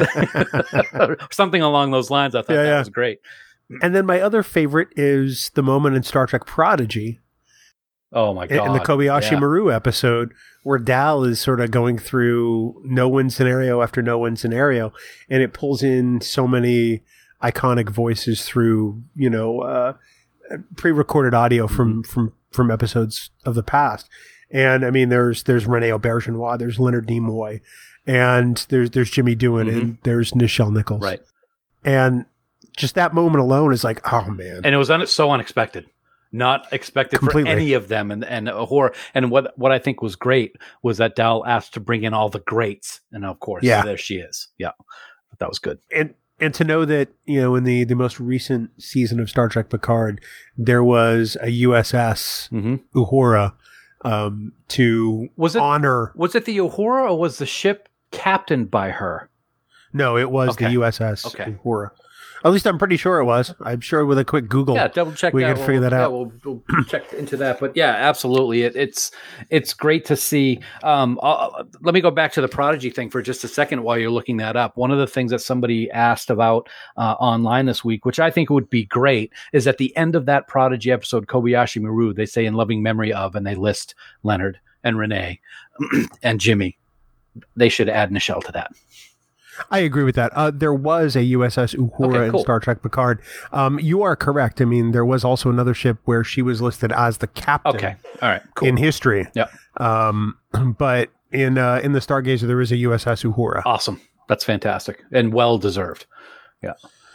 something 1.30 1.62
along 1.62 1.92
those 1.92 2.10
lines. 2.10 2.34
I 2.34 2.42
thought 2.42 2.54
yeah, 2.54 2.62
that 2.62 2.68
yeah. 2.68 2.78
was 2.78 2.88
great. 2.88 3.20
And 3.82 3.94
then 3.94 4.06
my 4.06 4.20
other 4.20 4.42
favorite 4.42 4.88
is 4.96 5.50
the 5.54 5.62
moment 5.62 5.96
in 5.96 6.02
Star 6.02 6.26
Trek 6.26 6.46
Prodigy. 6.46 7.20
Oh 8.16 8.32
my 8.32 8.46
god! 8.46 8.66
In 8.66 8.72
the 8.72 8.80
Kobayashi 8.80 9.32
yeah. 9.32 9.40
Maru 9.40 9.70
episode, 9.70 10.32
where 10.62 10.78
Dal 10.78 11.22
is 11.24 11.38
sort 11.38 11.60
of 11.60 11.70
going 11.70 11.98
through 11.98 12.80
no 12.82 13.10
win 13.10 13.28
scenario 13.28 13.82
after 13.82 14.00
no 14.00 14.18
win 14.20 14.36
scenario, 14.36 14.90
and 15.28 15.42
it 15.42 15.52
pulls 15.52 15.82
in 15.82 16.22
so 16.22 16.48
many 16.48 17.02
iconic 17.42 17.90
voices 17.90 18.46
through 18.46 19.02
you 19.14 19.28
know 19.28 19.60
uh, 19.60 19.92
pre-recorded 20.76 21.34
audio 21.34 21.66
from 21.66 22.02
mm-hmm. 22.02 22.10
from 22.10 22.32
from 22.50 22.70
episodes 22.70 23.28
of 23.44 23.54
the 23.54 23.62
past. 23.62 24.08
And 24.50 24.86
I 24.86 24.90
mean, 24.90 25.10
there's 25.10 25.42
there's 25.42 25.66
Rene 25.66 25.90
Auberjonois, 25.90 26.58
there's 26.58 26.80
Leonard 26.80 27.08
Nimoy, 27.08 27.60
and 28.06 28.64
there's 28.70 28.92
there's 28.92 29.10
Jimmy 29.10 29.36
Doohan, 29.36 29.66
mm-hmm. 29.66 29.78
and 29.78 29.98
there's 30.04 30.32
Nichelle 30.32 30.72
Nichols, 30.72 31.02
right? 31.02 31.20
And 31.84 32.24
just 32.78 32.94
that 32.94 33.12
moment 33.12 33.42
alone 33.42 33.74
is 33.74 33.84
like, 33.84 34.10
oh 34.10 34.30
man! 34.30 34.62
And 34.64 34.74
it 34.74 34.78
was 34.78 34.90
un- 34.90 35.06
so 35.06 35.30
unexpected 35.30 35.86
not 36.36 36.72
expected 36.72 37.18
Completely. 37.18 37.50
for 37.50 37.56
any 37.56 37.72
of 37.72 37.88
them 37.88 38.10
and 38.10 38.24
and 38.24 38.48
horror 38.48 38.92
and 39.14 39.30
what 39.30 39.58
what 39.58 39.72
I 39.72 39.78
think 39.78 40.02
was 40.02 40.16
great 40.16 40.56
was 40.82 40.98
that 40.98 41.16
Dal 41.16 41.44
asked 41.46 41.74
to 41.74 41.80
bring 41.80 42.04
in 42.04 42.14
all 42.14 42.28
the 42.28 42.40
greats 42.40 43.00
and 43.12 43.24
of 43.24 43.40
course 43.40 43.64
yeah. 43.64 43.82
there 43.82 43.96
she 43.96 44.16
is 44.16 44.48
yeah 44.58 44.72
that 45.38 45.48
was 45.48 45.58
good 45.58 45.78
and 45.92 46.14
and 46.38 46.52
to 46.54 46.64
know 46.64 46.84
that 46.84 47.08
you 47.24 47.40
know 47.40 47.54
in 47.54 47.64
the 47.64 47.84
the 47.84 47.94
most 47.94 48.20
recent 48.20 48.70
season 48.82 49.18
of 49.20 49.30
Star 49.30 49.48
Trek 49.48 49.70
Picard 49.70 50.20
there 50.56 50.84
was 50.84 51.36
a 51.40 51.62
USS 51.62 52.50
mm-hmm. 52.50 52.76
Uhura 52.94 53.54
um, 54.02 54.52
to 54.68 55.28
was 55.36 55.56
it, 55.56 55.62
honor 55.62 56.12
was 56.14 56.34
it 56.34 56.44
the 56.44 56.58
Uhura 56.58 57.10
or 57.10 57.18
was 57.18 57.38
the 57.38 57.46
ship 57.46 57.88
captained 58.10 58.70
by 58.70 58.90
her 58.90 59.30
no 59.92 60.16
it 60.16 60.30
was 60.30 60.50
okay. 60.50 60.66
the 60.66 60.80
USS 60.80 61.26
okay. 61.26 61.56
Uhura 61.64 61.90
at 62.44 62.52
least 62.52 62.66
I'm 62.66 62.78
pretty 62.78 62.96
sure 62.96 63.18
it 63.18 63.24
was. 63.24 63.54
I'm 63.60 63.80
sure 63.80 64.04
with 64.04 64.18
a 64.18 64.24
quick 64.24 64.48
Google, 64.48 64.74
yeah, 64.74 64.88
double 64.88 65.12
check. 65.12 65.32
We 65.32 65.42
that. 65.42 65.56
can 65.56 65.66
figure 65.66 65.80
that 65.80 65.92
yeah, 65.92 66.04
out. 66.04 66.12
We'll, 66.12 66.32
we'll 66.44 66.84
check 66.84 67.12
into 67.12 67.36
that. 67.38 67.60
But 67.60 67.76
yeah, 67.76 67.90
absolutely, 67.90 68.62
it, 68.62 68.76
it's 68.76 69.10
it's 69.50 69.72
great 69.74 70.04
to 70.06 70.16
see. 70.16 70.60
Um, 70.82 71.18
let 71.82 71.94
me 71.94 72.00
go 72.00 72.10
back 72.10 72.32
to 72.32 72.40
the 72.40 72.48
Prodigy 72.48 72.90
thing 72.90 73.10
for 73.10 73.22
just 73.22 73.44
a 73.44 73.48
second 73.48 73.82
while 73.82 73.98
you're 73.98 74.10
looking 74.10 74.36
that 74.38 74.56
up. 74.56 74.76
One 74.76 74.90
of 74.90 74.98
the 74.98 75.06
things 75.06 75.30
that 75.30 75.40
somebody 75.40 75.90
asked 75.90 76.30
about 76.30 76.68
uh, 76.96 77.14
online 77.18 77.66
this 77.66 77.84
week, 77.84 78.04
which 78.04 78.20
I 78.20 78.30
think 78.30 78.50
would 78.50 78.70
be 78.70 78.84
great, 78.84 79.32
is 79.52 79.66
at 79.66 79.78
the 79.78 79.96
end 79.96 80.14
of 80.14 80.26
that 80.26 80.48
Prodigy 80.48 80.90
episode, 80.90 81.26
Kobayashi 81.26 81.80
Maru, 81.80 82.12
they 82.12 82.26
say 82.26 82.46
in 82.46 82.54
loving 82.54 82.82
memory 82.82 83.12
of, 83.12 83.34
and 83.34 83.46
they 83.46 83.54
list 83.54 83.94
Leonard 84.22 84.60
and 84.84 84.98
Renee 84.98 85.40
and 86.22 86.40
Jimmy. 86.40 86.78
They 87.56 87.68
should 87.68 87.88
add 87.88 88.10
Nichelle 88.10 88.42
to 88.44 88.52
that. 88.52 88.72
I 89.70 89.80
agree 89.80 90.04
with 90.04 90.14
that. 90.16 90.32
Uh, 90.34 90.50
there 90.50 90.74
was 90.74 91.16
a 91.16 91.20
USS 91.20 91.76
Uhura 91.76 92.16
okay, 92.16 92.30
cool. 92.30 92.40
in 92.40 92.44
Star 92.44 92.60
Trek 92.60 92.82
Picard. 92.82 93.20
Um, 93.52 93.78
you 93.78 94.02
are 94.02 94.16
correct. 94.16 94.60
I 94.60 94.64
mean, 94.64 94.92
there 94.92 95.04
was 95.04 95.24
also 95.24 95.50
another 95.50 95.74
ship 95.74 95.98
where 96.04 96.24
she 96.24 96.42
was 96.42 96.60
listed 96.62 96.92
as 96.92 97.18
the 97.18 97.26
captain. 97.26 97.76
Okay, 97.76 97.96
all 98.22 98.28
right, 98.28 98.42
cool. 98.54 98.68
In 98.68 98.76
history, 98.76 99.26
yeah. 99.34 99.48
Um, 99.78 100.38
but 100.78 101.10
in 101.32 101.58
uh, 101.58 101.80
in 101.82 101.92
the 101.92 102.00
Stargazer, 102.00 102.46
there 102.46 102.60
is 102.60 102.72
a 102.72 102.76
USS 102.76 103.30
Uhura. 103.30 103.62
Awesome. 103.64 104.00
That's 104.28 104.44
fantastic 104.44 105.04
and 105.12 105.32
well 105.32 105.58
deserved. 105.58 106.06
Yeah. 106.62 106.72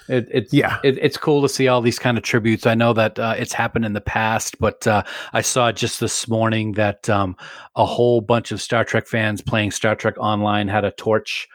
It, 0.07 0.27
it's 0.31 0.53
yeah, 0.53 0.79
it, 0.83 0.97
it's 0.97 1.15
cool 1.15 1.41
to 1.41 1.49
see 1.49 1.67
all 1.67 1.79
these 1.79 1.99
kind 1.99 2.17
of 2.17 2.23
tributes. 2.23 2.65
I 2.65 2.73
know 2.75 2.91
that 2.93 3.17
uh, 3.17 3.35
it's 3.37 3.53
happened 3.53 3.85
in 3.85 3.93
the 3.93 4.01
past, 4.01 4.59
but 4.59 4.85
uh, 4.85 5.03
I 5.31 5.41
saw 5.41 5.71
just 5.71 5.99
this 5.99 6.27
morning 6.27 6.73
that 6.73 7.09
um, 7.09 7.37
a 7.75 7.85
whole 7.85 8.19
bunch 8.19 8.51
of 8.51 8.61
Star 8.61 8.83
Trek 8.83 9.07
fans 9.07 9.41
playing 9.41 9.71
Star 9.71 9.95
Trek 9.95 10.15
Online 10.17 10.67
had 10.67 10.83
a 10.83 10.91
torch 10.91 11.47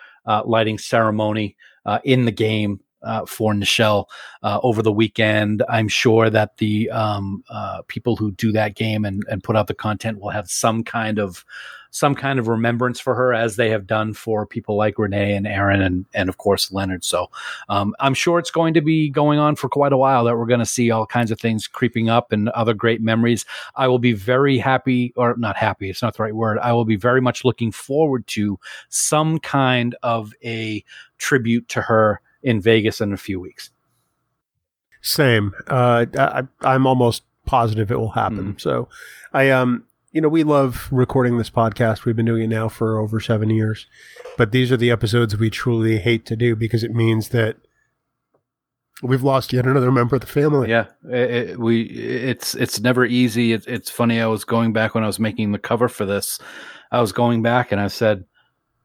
lighting 0.45 0.79
ceremony 0.79 1.57
uh, 1.85 2.01
in 2.05 2.25
the 2.25 2.33
game 2.33 2.81
uh, 3.03 3.25
for 3.25 3.53
Nichelle 3.55 4.07
uh, 4.43 4.59
over 4.63 4.83
the 4.83 4.93
weekend. 4.93 5.63
I'm 5.69 5.89
sure 5.89 6.29
that 6.29 6.59
the 6.59 6.91
um, 6.91 7.45
uh, 7.49 7.83
people 7.89 8.17
who 8.17 8.33
do 8.33 8.53
that 8.53 8.75
game 8.75 9.05
and, 9.05 9.23
and 9.31 9.43
put 9.43 9.57
out 9.57 9.69
the 9.69 9.75
content 9.75 10.19
will 10.19 10.31
have 10.31 10.51
some 10.51 10.83
kind 10.83 11.19
of 11.19 11.45
some 11.97 12.15
kind 12.15 12.39
of 12.39 12.47
remembrance 12.47 13.01
for 13.01 13.15
her 13.15 13.33
as 13.33 13.57
they 13.57 13.71
have 13.71 13.87
done 13.87 14.13
for 14.13 14.45
people 14.45 14.77
like 14.77 14.99
Renee 14.99 15.35
and 15.35 15.47
Aaron 15.47 15.81
and, 15.81 16.05
and 16.13 16.29
of 16.29 16.37
course 16.37 16.71
Leonard. 16.71 17.03
So 17.03 17.31
um, 17.71 17.95
I'm 18.01 18.13
sure 18.13 18.39
it's 18.39 18.51
going 18.51 18.75
to 18.75 18.83
be 18.83 19.09
going 19.09 19.39
on 19.39 19.57
for 19.57 19.71
quite 19.71 19.95
a 19.95 19.97
while 19.97 20.25
that 20.25 20.37
we're 20.37 20.45
going 20.45 20.61
to 20.61 20.67
see 20.67 20.91
all 20.91 21.07
kinds 21.07 21.31
of 21.31 21.41
things 21.41 21.67
creeping 21.67 22.11
up 22.11 22.33
and 22.33 22.51
other 22.51 22.75
great 22.75 23.01
memories. 23.01 23.47
I 23.77 23.89
will 23.89 23.99
be 23.99 24.13
very 24.13 24.59
happy, 24.59 25.15
or 25.17 25.37
not 25.39 25.57
happy, 25.57 25.89
it's 25.89 26.03
not 26.03 26.15
the 26.15 26.23
right 26.23 26.37
word. 26.37 26.59
I 26.59 26.75
will 26.75 26.85
be 26.85 26.97
very 26.97 27.23
much 27.23 27.47
looking 27.47 27.73
forward 27.73 28.27
to 28.27 28.61
some 28.91 29.39
kind 29.39 29.97
of 30.03 30.35
a 30.45 30.85
tribute 31.17 31.67
to 31.71 31.81
her 31.81 32.21
in 32.43 32.61
Vegas 32.61 33.01
in 33.01 33.15
a 33.15 33.17
few 33.17 33.41
weeks. 33.41 33.71
Same. 35.01 35.55
Uh, 35.67 36.05
I, 36.19 36.43
I'm 36.61 36.87
almost 36.87 37.23
positive 37.47 37.91
it 37.91 37.99
will 37.99 38.11
happen. 38.11 38.55
Mm. 38.55 38.61
So 38.61 38.91
I 39.33 39.49
um 39.51 39.85
you 40.13 40.21
know, 40.21 40.29
we 40.29 40.45
love 40.45 40.89
recording 40.91 41.39
this 41.39 41.51
podcast. 41.51 42.05
We've 42.05 42.17
been 42.17 42.27
doing 42.27 42.45
it 42.45 42.49
now 42.49 42.69
for 42.69 42.99
over 42.99 43.21
seven 43.21 43.51
years, 43.51 43.87
but 44.37 44.53
these 44.53 44.71
are 44.73 44.77
the 44.77 44.91
episodes 44.91 45.37
we 45.37 45.51
truly 45.51 45.99
hate 45.99 46.25
to 46.27 46.37
do 46.37 46.57
because 46.57 46.85
it 46.85 46.93
means 46.93 47.31
that 47.31 47.57
we've 49.03 49.23
lost 49.23 49.53
yet 49.53 49.67
another 49.67 49.93
member 49.93 50.17
of 50.17 50.21
the 50.21 50.27
family. 50.27 50.71
Yeah, 50.71 50.87
it, 51.05 51.31
it, 51.31 51.61
we 51.61 51.83
it's 51.83 52.55
it's 52.55 52.81
never 52.81 53.05
easy. 53.05 53.53
It, 53.53 53.67
it's 53.67 53.91
funny. 53.91 54.21
I 54.21 54.27
was 54.27 54.45
going 54.45 54.73
back 54.73 54.95
when 54.95 55.05
I 55.05 55.09
was 55.09 55.19
making 55.19 55.53
the 55.53 55.59
cover 55.59 55.89
for 55.89 56.07
this. 56.07 56.39
I 56.91 57.01
was 57.01 57.13
going 57.13 57.43
back 57.43 57.73
and 57.73 57.81
I 57.81 57.89
said, 57.89 58.25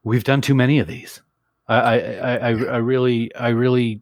"We've 0.03 0.23
done 0.23 0.41
too 0.41 0.55
many 0.55 0.79
of 0.79 0.87
these." 0.87 1.21
I 1.67 1.77
I 1.77 1.97
I, 1.97 2.49
I 2.49 2.77
really 2.77 3.33
I 3.35 3.49
really 3.49 4.01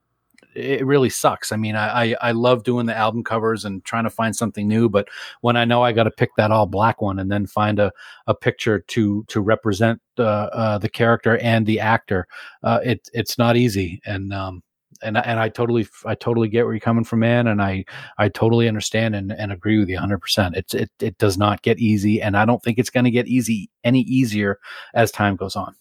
it 0.55 0.85
really 0.85 1.09
sucks. 1.09 1.51
I 1.51 1.55
mean, 1.55 1.75
I, 1.75 2.13
I, 2.13 2.15
I 2.21 2.31
love 2.31 2.63
doing 2.63 2.85
the 2.85 2.97
album 2.97 3.23
covers 3.23 3.65
and 3.65 3.83
trying 3.83 4.03
to 4.05 4.09
find 4.09 4.35
something 4.35 4.67
new, 4.67 4.89
but 4.89 5.07
when 5.41 5.55
I 5.55 5.65
know 5.65 5.83
I 5.83 5.91
got 5.91 6.03
to 6.03 6.11
pick 6.11 6.31
that 6.37 6.51
all 6.51 6.65
black 6.65 7.01
one 7.01 7.19
and 7.19 7.31
then 7.31 7.45
find 7.45 7.79
a, 7.79 7.91
a 8.27 8.33
picture 8.33 8.79
to 8.79 9.23
to 9.27 9.41
represent 9.41 10.01
uh, 10.17 10.23
uh, 10.23 10.77
the 10.77 10.89
character 10.89 11.37
and 11.37 11.65
the 11.65 11.79
actor, 11.79 12.27
uh, 12.63 12.79
it 12.83 13.07
it's 13.13 13.37
not 13.37 13.57
easy. 13.57 14.01
And 14.05 14.33
um, 14.33 14.63
and 15.01 15.17
and 15.17 15.39
I 15.39 15.49
totally 15.49 15.87
I 16.05 16.15
totally 16.15 16.49
get 16.49 16.65
where 16.65 16.73
you're 16.73 16.79
coming 16.79 17.03
from, 17.03 17.19
man, 17.19 17.47
and 17.47 17.61
I 17.61 17.85
I 18.17 18.29
totally 18.29 18.67
understand 18.67 19.15
and, 19.15 19.31
and 19.31 19.51
agree 19.51 19.79
with 19.79 19.89
you 19.89 19.95
100. 19.95 20.19
percent 20.19 20.55
It's 20.55 20.73
it 20.73 20.91
it 20.99 21.17
does 21.17 21.37
not 21.37 21.61
get 21.61 21.79
easy, 21.79 22.21
and 22.21 22.35
I 22.35 22.45
don't 22.45 22.61
think 22.63 22.79
it's 22.79 22.89
going 22.89 23.05
to 23.05 23.11
get 23.11 23.27
easy 23.27 23.69
any 23.83 24.01
easier 24.01 24.59
as 24.93 25.11
time 25.11 25.35
goes 25.35 25.55
on. 25.55 25.75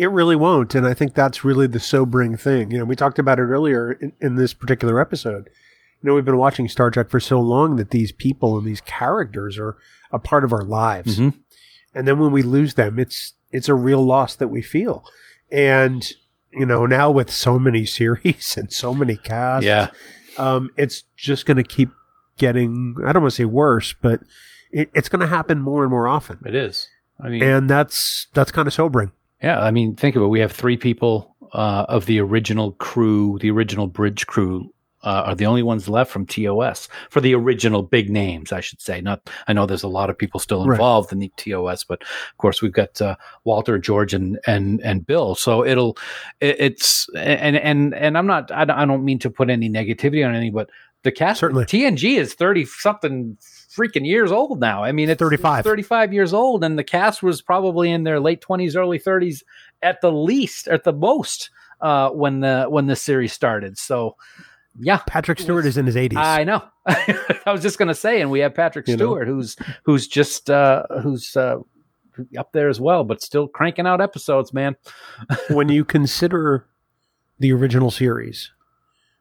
It 0.00 0.10
really 0.10 0.34
won't. 0.34 0.74
And 0.74 0.86
I 0.86 0.94
think 0.94 1.12
that's 1.12 1.44
really 1.44 1.66
the 1.66 1.78
sobering 1.78 2.34
thing. 2.34 2.70
You 2.70 2.78
know, 2.78 2.84
we 2.86 2.96
talked 2.96 3.18
about 3.18 3.38
it 3.38 3.42
earlier 3.42 3.92
in, 3.92 4.14
in 4.18 4.36
this 4.36 4.54
particular 4.54 4.98
episode. 4.98 5.50
You 6.00 6.08
know, 6.08 6.14
we've 6.14 6.24
been 6.24 6.38
watching 6.38 6.70
Star 6.70 6.90
Trek 6.90 7.10
for 7.10 7.20
so 7.20 7.38
long 7.38 7.76
that 7.76 7.90
these 7.90 8.10
people 8.10 8.56
and 8.56 8.66
these 8.66 8.80
characters 8.80 9.58
are 9.58 9.76
a 10.10 10.18
part 10.18 10.42
of 10.42 10.54
our 10.54 10.64
lives. 10.64 11.18
Mm-hmm. 11.18 11.38
And 11.94 12.08
then 12.08 12.18
when 12.18 12.32
we 12.32 12.40
lose 12.40 12.74
them, 12.74 12.98
it's, 12.98 13.34
it's 13.52 13.68
a 13.68 13.74
real 13.74 14.02
loss 14.02 14.34
that 14.36 14.48
we 14.48 14.62
feel. 14.62 15.04
And, 15.52 16.10
you 16.50 16.64
know, 16.64 16.86
now 16.86 17.10
with 17.10 17.30
so 17.30 17.58
many 17.58 17.84
series 18.00 18.56
and 18.56 18.72
so 18.72 18.94
many 18.94 19.18
casts, 19.18 19.66
yeah. 19.66 19.88
um, 20.38 20.70
it's 20.78 21.04
just 21.14 21.44
going 21.44 21.58
to 21.58 21.62
keep 21.62 21.90
getting, 22.38 22.96
I 23.04 23.12
don't 23.12 23.20
want 23.20 23.32
to 23.32 23.36
say 23.36 23.44
worse, 23.44 23.92
but 23.92 24.22
it, 24.72 24.90
it's 24.94 25.10
going 25.10 25.20
to 25.20 25.26
happen 25.26 25.60
more 25.60 25.82
and 25.82 25.90
more 25.90 26.08
often. 26.08 26.38
It 26.46 26.54
is. 26.54 26.88
I 27.22 27.28
mean, 27.28 27.42
and 27.42 27.68
that's, 27.68 28.28
that's 28.32 28.50
kind 28.50 28.66
of 28.66 28.72
sobering. 28.72 29.12
Yeah, 29.42 29.60
I 29.60 29.70
mean, 29.70 29.96
think 29.96 30.16
of 30.16 30.22
it. 30.22 30.26
We 30.26 30.40
have 30.40 30.52
three 30.52 30.76
people 30.76 31.34
uh, 31.52 31.86
of 31.88 32.06
the 32.06 32.20
original 32.20 32.72
crew, 32.72 33.38
the 33.40 33.50
original 33.50 33.86
bridge 33.86 34.26
crew, 34.26 34.72
uh, 35.02 35.22
are 35.26 35.34
the 35.34 35.46
only 35.46 35.62
ones 35.62 35.88
left 35.88 36.10
from 36.10 36.26
TOS 36.26 36.88
for 37.08 37.20
the 37.20 37.34
original 37.34 37.82
big 37.82 38.10
names, 38.10 38.52
I 38.52 38.60
should 38.60 38.82
say. 38.82 39.00
Not, 39.00 39.30
I 39.48 39.52
know 39.52 39.64
there's 39.64 39.82
a 39.82 39.88
lot 39.88 40.10
of 40.10 40.18
people 40.18 40.40
still 40.40 40.70
involved 40.70 41.06
right. 41.08 41.12
in 41.12 41.18
the 41.20 41.32
TOS, 41.36 41.84
but 41.84 42.02
of 42.02 42.36
course 42.36 42.60
we've 42.60 42.72
got 42.72 43.00
uh, 43.00 43.16
Walter, 43.44 43.78
George, 43.78 44.12
and 44.12 44.38
and 44.46 44.80
and 44.82 45.06
Bill. 45.06 45.34
So 45.34 45.64
it'll, 45.64 45.96
it, 46.40 46.56
it's 46.58 47.08
and 47.16 47.56
and 47.56 47.94
and 47.94 48.18
I'm 48.18 48.26
not, 48.26 48.52
I 48.52 48.64
don't 48.64 49.04
mean 49.04 49.18
to 49.20 49.30
put 49.30 49.48
any 49.48 49.70
negativity 49.70 50.26
on 50.26 50.34
any, 50.34 50.50
but 50.50 50.68
the 51.02 51.12
cast 51.12 51.40
certainly 51.40 51.64
TNG 51.64 52.18
is 52.18 52.34
thirty 52.34 52.66
something 52.66 53.38
freaking 53.80 54.06
years 54.06 54.30
old 54.30 54.60
now. 54.60 54.82
I 54.84 54.92
mean, 54.92 55.08
it's 55.08 55.18
35. 55.18 55.64
35 55.64 56.12
years 56.12 56.34
old, 56.34 56.64
and 56.64 56.78
the 56.78 56.84
cast 56.84 57.22
was 57.22 57.40
probably 57.40 57.90
in 57.90 58.04
their 58.04 58.20
late 58.20 58.42
20s, 58.42 58.76
early 58.76 58.98
30s 58.98 59.42
at 59.82 60.00
the 60.00 60.12
least, 60.12 60.68
at 60.68 60.84
the 60.84 60.92
most, 60.92 61.50
uh, 61.80 62.10
when 62.10 62.40
the 62.40 62.66
when 62.68 62.86
the 62.86 62.96
series 62.96 63.32
started. 63.32 63.78
So, 63.78 64.16
yeah, 64.78 64.98
Patrick 65.06 65.40
Stewart 65.40 65.64
was, 65.64 65.74
is 65.74 65.78
in 65.78 65.86
his 65.86 65.96
80s. 65.96 66.16
I 66.16 66.44
know. 66.44 66.62
I 66.86 67.52
was 67.52 67.62
just 67.62 67.78
going 67.78 67.88
to 67.88 67.94
say, 67.94 68.20
and 68.20 68.30
we 68.30 68.40
have 68.40 68.54
Patrick 68.54 68.86
you 68.86 68.94
Stewart, 68.94 69.26
know? 69.26 69.34
who's 69.34 69.56
who's 69.84 70.06
just 70.06 70.50
uh, 70.50 70.84
who's 71.02 71.36
uh, 71.36 71.56
up 72.36 72.52
there 72.52 72.68
as 72.68 72.80
well, 72.80 73.04
but 73.04 73.22
still 73.22 73.48
cranking 73.48 73.86
out 73.86 74.00
episodes, 74.00 74.52
man. 74.52 74.76
when 75.50 75.68
you 75.68 75.84
consider 75.84 76.66
the 77.38 77.52
original 77.52 77.90
series, 77.90 78.50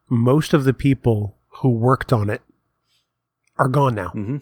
most 0.10 0.54
of 0.54 0.64
the 0.66 0.74
people 0.74 1.38
who 1.48 1.70
worked 1.70 2.12
on 2.12 2.30
it 2.30 2.42
are 3.58 3.68
gone 3.68 3.96
now, 3.96 4.08
mm-hmm. 4.10 4.38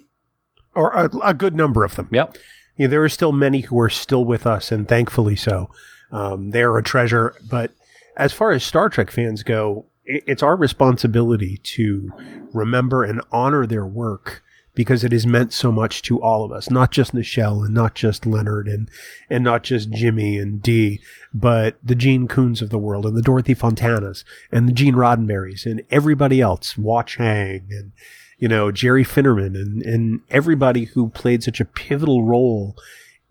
Or 0.77 0.91
a, 0.91 1.09
a, 1.23 1.33
good 1.33 1.55
number 1.55 1.83
of 1.83 1.95
them. 1.95 2.07
Yep. 2.11 2.37
Yeah, 2.77 2.85
there 2.85 3.03
are 3.03 3.09
still 3.09 3.31
many 3.31 3.61
who 3.61 3.79
are 3.79 3.89
still 3.89 4.23
with 4.23 4.45
us, 4.45 4.71
and 4.71 4.87
thankfully 4.87 5.35
so. 5.35 5.71
Um, 6.11 6.51
they 6.51 6.61
are 6.61 6.77
a 6.77 6.83
treasure. 6.83 7.33
But 7.49 7.71
as 8.15 8.31
far 8.31 8.51
as 8.51 8.63
Star 8.63 8.87
Trek 8.87 9.09
fans 9.09 9.41
go, 9.41 9.85
it's 10.05 10.43
our 10.43 10.55
responsibility 10.55 11.57
to 11.57 12.11
remember 12.53 13.03
and 13.03 13.21
honor 13.31 13.65
their 13.65 13.87
work 13.87 14.43
because 14.75 15.03
it 15.03 15.11
has 15.11 15.25
meant 15.25 15.51
so 15.51 15.71
much 15.71 16.03
to 16.03 16.21
all 16.21 16.45
of 16.45 16.51
us, 16.51 16.69
not 16.69 16.91
just 16.91 17.15
Nichelle 17.15 17.65
and 17.65 17.73
not 17.73 17.95
just 17.95 18.27
Leonard 18.27 18.67
and, 18.67 18.87
and 19.27 19.43
not 19.43 19.63
just 19.63 19.89
Jimmy 19.89 20.37
and 20.37 20.61
Dee, 20.61 21.01
but 21.33 21.77
the 21.83 21.95
Gene 21.95 22.27
Coons 22.27 22.61
of 22.61 22.69
the 22.69 22.77
world 22.77 23.07
and 23.07 23.17
the 23.17 23.23
Dorothy 23.23 23.55
Fontanas 23.55 24.23
and 24.51 24.67
the 24.67 24.73
Gene 24.73 24.93
Roddenberrys 24.93 25.65
and 25.65 25.81
everybody 25.89 26.39
else, 26.39 26.77
Wah 26.77 27.01
Chang 27.01 27.65
and, 27.71 27.91
you 28.38 28.47
know, 28.47 28.71
Jerry 28.71 29.04
Finnerman 29.04 29.56
and, 29.56 29.82
and 29.82 30.21
everybody 30.30 30.86
who 30.86 31.10
played 31.10 31.43
such 31.43 31.60
a 31.60 31.65
pivotal 31.65 32.23
role 32.23 32.76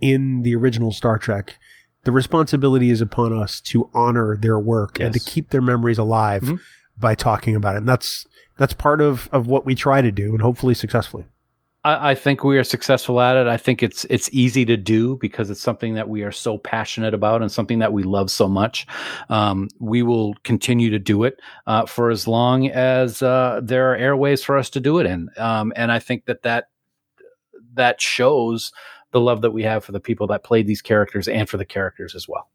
in 0.00 0.42
the 0.42 0.54
original 0.54 0.92
Star 0.92 1.18
Trek. 1.18 1.56
The 2.04 2.12
responsibility 2.12 2.90
is 2.90 3.00
upon 3.00 3.32
us 3.32 3.60
to 3.62 3.90
honor 3.92 4.36
their 4.36 4.58
work 4.58 4.98
yes. 4.98 5.06
and 5.06 5.14
to 5.14 5.30
keep 5.30 5.50
their 5.50 5.62
memories 5.62 5.98
alive 5.98 6.42
mm-hmm. 6.42 6.56
by 6.96 7.14
talking 7.14 7.56
about 7.56 7.74
it. 7.74 7.78
And 7.78 7.88
that's, 7.88 8.26
that's 8.58 8.74
part 8.74 9.00
of, 9.00 9.28
of 9.32 9.46
what 9.46 9.66
we 9.66 9.74
try 9.74 10.02
to 10.02 10.12
do 10.12 10.30
and 10.32 10.42
hopefully 10.42 10.74
successfully. 10.74 11.24
I, 11.86 12.10
I 12.10 12.14
think 12.16 12.42
we 12.42 12.58
are 12.58 12.64
successful 12.64 13.20
at 13.20 13.36
it. 13.36 13.46
I 13.46 13.56
think 13.56 13.82
it's 13.82 14.04
it's 14.10 14.28
easy 14.32 14.64
to 14.64 14.76
do 14.76 15.16
because 15.18 15.50
it's 15.50 15.60
something 15.60 15.94
that 15.94 16.08
we 16.08 16.22
are 16.22 16.32
so 16.32 16.58
passionate 16.58 17.14
about 17.14 17.42
and 17.42 17.50
something 17.50 17.78
that 17.78 17.92
we 17.92 18.02
love 18.02 18.30
so 18.30 18.48
much. 18.48 18.86
Um, 19.28 19.68
we 19.78 20.02
will 20.02 20.34
continue 20.42 20.90
to 20.90 20.98
do 20.98 21.22
it 21.22 21.40
uh, 21.68 21.86
for 21.86 22.10
as 22.10 22.26
long 22.26 22.68
as 22.68 23.22
uh, 23.22 23.60
there 23.62 23.92
are 23.92 23.96
airways 23.96 24.42
for 24.42 24.58
us 24.58 24.68
to 24.70 24.80
do 24.80 24.98
it 24.98 25.06
in. 25.06 25.30
Um, 25.36 25.72
and 25.76 25.92
I 25.92 26.00
think 26.00 26.26
that 26.26 26.42
that 26.42 26.68
that 27.74 28.00
shows 28.00 28.72
the 29.12 29.20
love 29.20 29.42
that 29.42 29.52
we 29.52 29.62
have 29.62 29.84
for 29.84 29.92
the 29.92 30.00
people 30.00 30.26
that 30.26 30.42
played 30.42 30.66
these 30.66 30.82
characters 30.82 31.28
and 31.28 31.48
for 31.48 31.56
the 31.56 31.64
characters 31.64 32.16
as 32.16 32.26
well. 32.26 32.50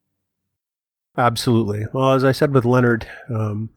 Absolutely. 1.17 1.85
Well, 1.93 2.11
as 2.13 2.25
I 2.25 2.33
said 2.33 2.53
with 2.53 2.65
Leonard, 2.65 3.07
um, 3.29 3.69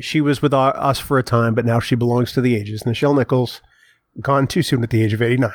she 0.00 0.20
was 0.20 0.42
with 0.42 0.54
us 0.54 0.98
for 0.98 1.18
a 1.18 1.22
time, 1.22 1.54
but 1.54 1.64
now 1.64 1.78
she 1.78 1.94
belongs 1.94 2.32
to 2.32 2.40
the 2.40 2.56
ages. 2.56 2.82
Nichelle 2.84 3.16
Nichols 3.16 3.60
gone 4.20 4.46
too 4.46 4.62
soon 4.62 4.82
at 4.82 4.90
the 4.90 5.02
age 5.02 5.12
of 5.12 5.22
89. 5.22 5.50